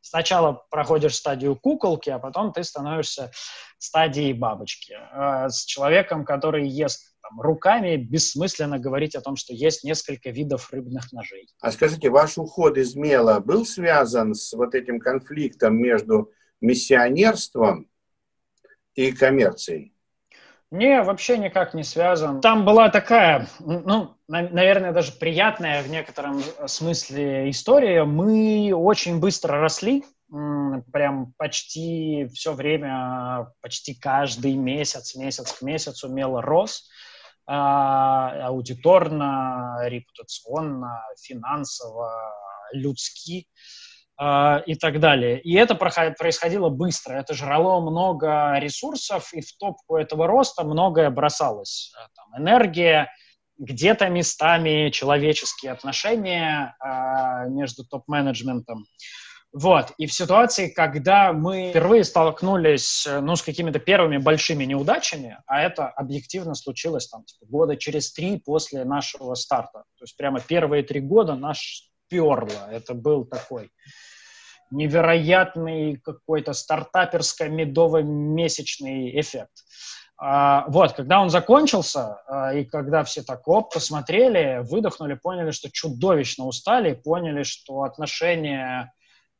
сначала 0.01 0.65
проходишь 0.71 1.15
стадию 1.15 1.57
куколки, 1.57 2.09
а 2.09 2.17
потом 2.17 2.53
ты 2.53 2.63
становишься 2.63 3.31
стадией 3.77 4.31
бабочки. 4.31 4.95
Э, 5.11 5.49
с 5.49 5.65
человеком, 5.65 6.23
который 6.23 6.65
ест 6.65 7.13
там, 7.21 7.41
руками 7.41 7.97
бессмысленно 7.97 8.79
говорить 8.79 9.15
о 9.15 9.21
том, 9.21 9.35
что 9.35 9.53
есть 9.53 9.83
несколько 9.83 10.29
видов 10.29 10.71
рыбных 10.71 11.11
ножей. 11.11 11.49
А 11.59 11.71
скажите, 11.73 12.09
ваш 12.09 12.37
уход 12.37 12.77
из 12.77 12.95
Мела 12.95 13.41
был 13.41 13.65
связан 13.65 14.33
с 14.33 14.53
вот 14.53 14.75
этим 14.75 15.01
конфликтом 15.01 15.75
между 15.75 16.31
миссионерством 16.61 17.89
и 18.95 19.11
коммерцией? 19.11 19.92
Не, 20.73 21.03
вообще 21.03 21.37
никак 21.37 21.75
не 21.75 21.83
связан. 21.83 22.41
Там 22.41 22.65
была 22.65 22.89
такая, 22.89 23.47
ну, 23.59 24.15
наверное, 24.27 24.91
даже 24.91 25.11
приятная 25.11 25.83
в 25.83 25.87
некотором 25.87 26.41
смысле 26.65 27.51
история. 27.51 28.05
Мы 28.05 28.73
очень 28.73 29.19
быстро 29.19 29.59
росли, 29.59 30.03
прям 30.91 31.33
почти 31.37 32.27
все 32.33 32.53
время, 32.53 33.51
почти 33.61 33.93
каждый 33.93 34.55
месяц, 34.55 35.15
месяц 35.15 35.51
к 35.51 35.61
месяцу 35.61 36.09
мело 36.09 36.41
рос. 36.41 36.89
А, 37.45 38.47
аудиторно, 38.47 39.77
репутационно, 39.83 41.03
финансово, 41.21 42.09
людски 42.71 43.47
и 44.21 44.75
так 44.75 44.99
далее. 44.99 45.41
И 45.41 45.55
это 45.55 45.73
происходило 45.75 46.69
быстро. 46.69 47.15
Это 47.15 47.33
жрало 47.33 47.81
много 47.81 48.53
ресурсов, 48.59 49.33
и 49.33 49.41
в 49.41 49.57
топку 49.57 49.97
этого 49.97 50.27
роста 50.27 50.63
многое 50.63 51.09
бросалось. 51.09 51.91
Э, 51.97 52.07
там, 52.15 52.41
энергия, 52.43 53.09
где-то 53.57 54.09
местами 54.09 54.89
человеческие 54.89 55.71
отношения 55.71 56.75
а, 56.79 57.45
между 57.45 57.85
топ-менеджментом. 57.85 58.85
Вот. 59.53 59.91
И 59.99 60.07
в 60.07 60.13
ситуации, 60.13 60.67
когда 60.67 61.31
мы 61.31 61.69
впервые 61.69 62.03
столкнулись 62.03 63.05
э, 63.05 63.19
ну, 63.19 63.35
с 63.35 63.43
какими-то 63.43 63.77
первыми 63.77 64.17
большими 64.17 64.63
неудачами, 64.63 65.37
а 65.45 65.61
это 65.61 65.87
объективно 65.87 66.55
случилось 66.55 67.07
там, 67.07 67.23
типа, 67.23 67.45
года 67.45 67.77
через 67.77 68.11
три 68.11 68.39
после 68.39 68.83
нашего 68.83 69.35
старта. 69.35 69.83
То 69.97 70.03
есть 70.03 70.17
прямо 70.17 70.39
первые 70.39 70.81
три 70.81 70.99
года 70.99 71.35
наш 71.35 71.83
перло. 72.13 72.69
Это 72.71 72.93
был 72.93 73.25
такой 73.25 73.71
невероятный 74.69 75.97
какой-то 75.97 76.53
стартаперско-медово-месячный 76.53 79.19
эффект. 79.19 79.65
А, 80.17 80.65
вот, 80.67 80.93
когда 80.93 81.21
он 81.21 81.29
закончился, 81.29 82.21
а, 82.27 82.53
и 82.53 82.65
когда 82.65 83.03
все 83.03 83.23
так 83.23 83.47
оп, 83.47 83.73
посмотрели, 83.73 84.61
выдохнули, 84.63 85.15
поняли, 85.15 85.51
что 85.51 85.71
чудовищно 85.71 86.45
устали, 86.45 86.93
поняли, 86.93 87.43
что 87.43 87.83
отношения 87.83 88.93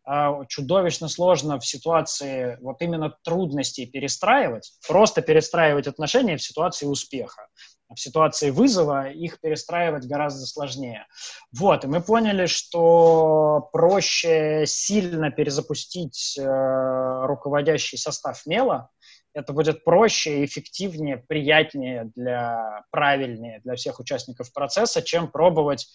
а, 0.06 0.46
чудовищно 0.46 1.08
сложно 1.08 1.60
в 1.60 1.66
ситуации 1.66 2.58
вот 2.62 2.82
именно 2.82 3.16
трудностей 3.24 3.86
перестраивать, 3.86 4.74
просто 4.88 5.22
перестраивать 5.22 5.88
отношения 5.88 6.38
в 6.38 6.44
ситуации 6.44 6.86
успеха. 6.86 7.48
В 7.96 8.00
ситуации 8.00 8.50
вызова 8.50 9.10
их 9.10 9.40
перестраивать 9.40 10.06
гораздо 10.06 10.46
сложнее. 10.46 11.06
Вот, 11.52 11.84
и 11.84 11.88
мы 11.88 12.02
поняли, 12.02 12.46
что 12.46 13.70
проще 13.72 14.64
сильно 14.66 15.32
перезапустить 15.32 16.38
э, 16.38 17.26
руководящий 17.26 17.98
состав 17.98 18.46
мела, 18.46 18.90
это 19.34 19.52
будет 19.52 19.84
проще, 19.84 20.46
эффективнее, 20.46 21.18
приятнее, 21.18 22.12
для, 22.16 22.84
правильнее 22.92 23.62
для 23.64 23.76
всех 23.76 24.00
участников 24.00 24.54
процесса, 24.54 25.02
чем 25.02 25.28
пробовать 25.28 25.88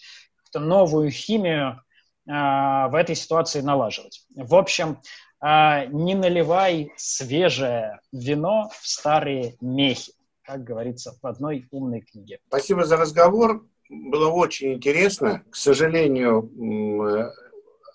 новую 0.53 1.11
химию 1.11 1.81
а, 2.27 2.87
в 2.89 2.95
этой 2.95 3.15
ситуации 3.15 3.61
налаживать. 3.61 4.25
В 4.35 4.55
общем, 4.55 5.01
а, 5.39 5.85
не 5.85 6.15
наливай 6.15 6.91
свежее 6.97 7.99
вино 8.11 8.69
в 8.73 8.87
старые 8.87 9.55
мехи, 9.61 10.13
как 10.49 10.63
говорится 10.63 11.15
в 11.21 11.27
одной 11.27 11.67
умной 11.69 12.01
книге. 12.01 12.39
Спасибо 12.47 12.83
за 12.83 12.97
разговор. 12.97 13.67
Было 13.87 14.29
очень 14.29 14.73
интересно. 14.73 15.43
К 15.51 15.55
сожалению, 15.55 16.49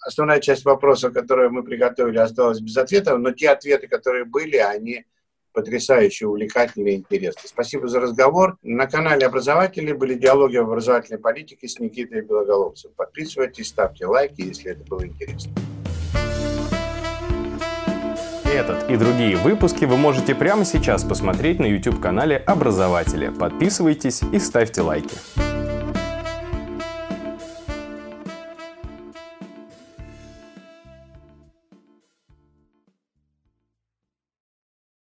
основная 0.07 0.39
часть 0.39 0.65
вопросов, 0.65 1.13
которые 1.13 1.49
мы 1.49 1.65
приготовили, 1.65 2.19
осталась 2.19 2.61
без 2.61 2.77
ответа, 2.77 3.19
но 3.19 3.33
те 3.33 3.51
ответы, 3.51 3.89
которые 3.89 4.25
были, 4.25 4.57
они 4.57 5.05
потрясающе 5.53 6.27
увлекательно 6.27 6.91
и 6.91 6.97
интересно. 6.97 7.43
Спасибо 7.45 7.89
за 7.89 7.99
разговор. 7.99 8.57
На 8.63 8.87
канале 8.87 9.27
Образователи 9.27 9.93
были 9.93 10.15
диалоги 10.15 10.57
об 10.57 10.69
образовательной 10.69 11.19
политике 11.19 11.67
с 11.67 11.81
Никитой 11.81 12.21
Белоголовцем. 12.21 12.93
Подписывайтесь, 12.97 13.69
ставьте 13.69 14.07
лайки, 14.07 14.43
если 14.43 14.71
это 14.71 14.85
было 14.85 15.05
интересно. 15.05 15.53
Этот 18.55 18.89
и 18.89 18.97
другие 18.97 19.37
выпуски 19.37 19.85
вы 19.85 19.97
можете 19.97 20.33
прямо 20.33 20.65
сейчас 20.65 21.03
посмотреть 21.03 21.59
на 21.59 21.67
YouTube-канале 21.67 22.37
Образователи. 22.37 23.29
Подписывайтесь 23.29 24.23
и 24.33 24.39
ставьте 24.39 24.81
лайки. 24.81 25.17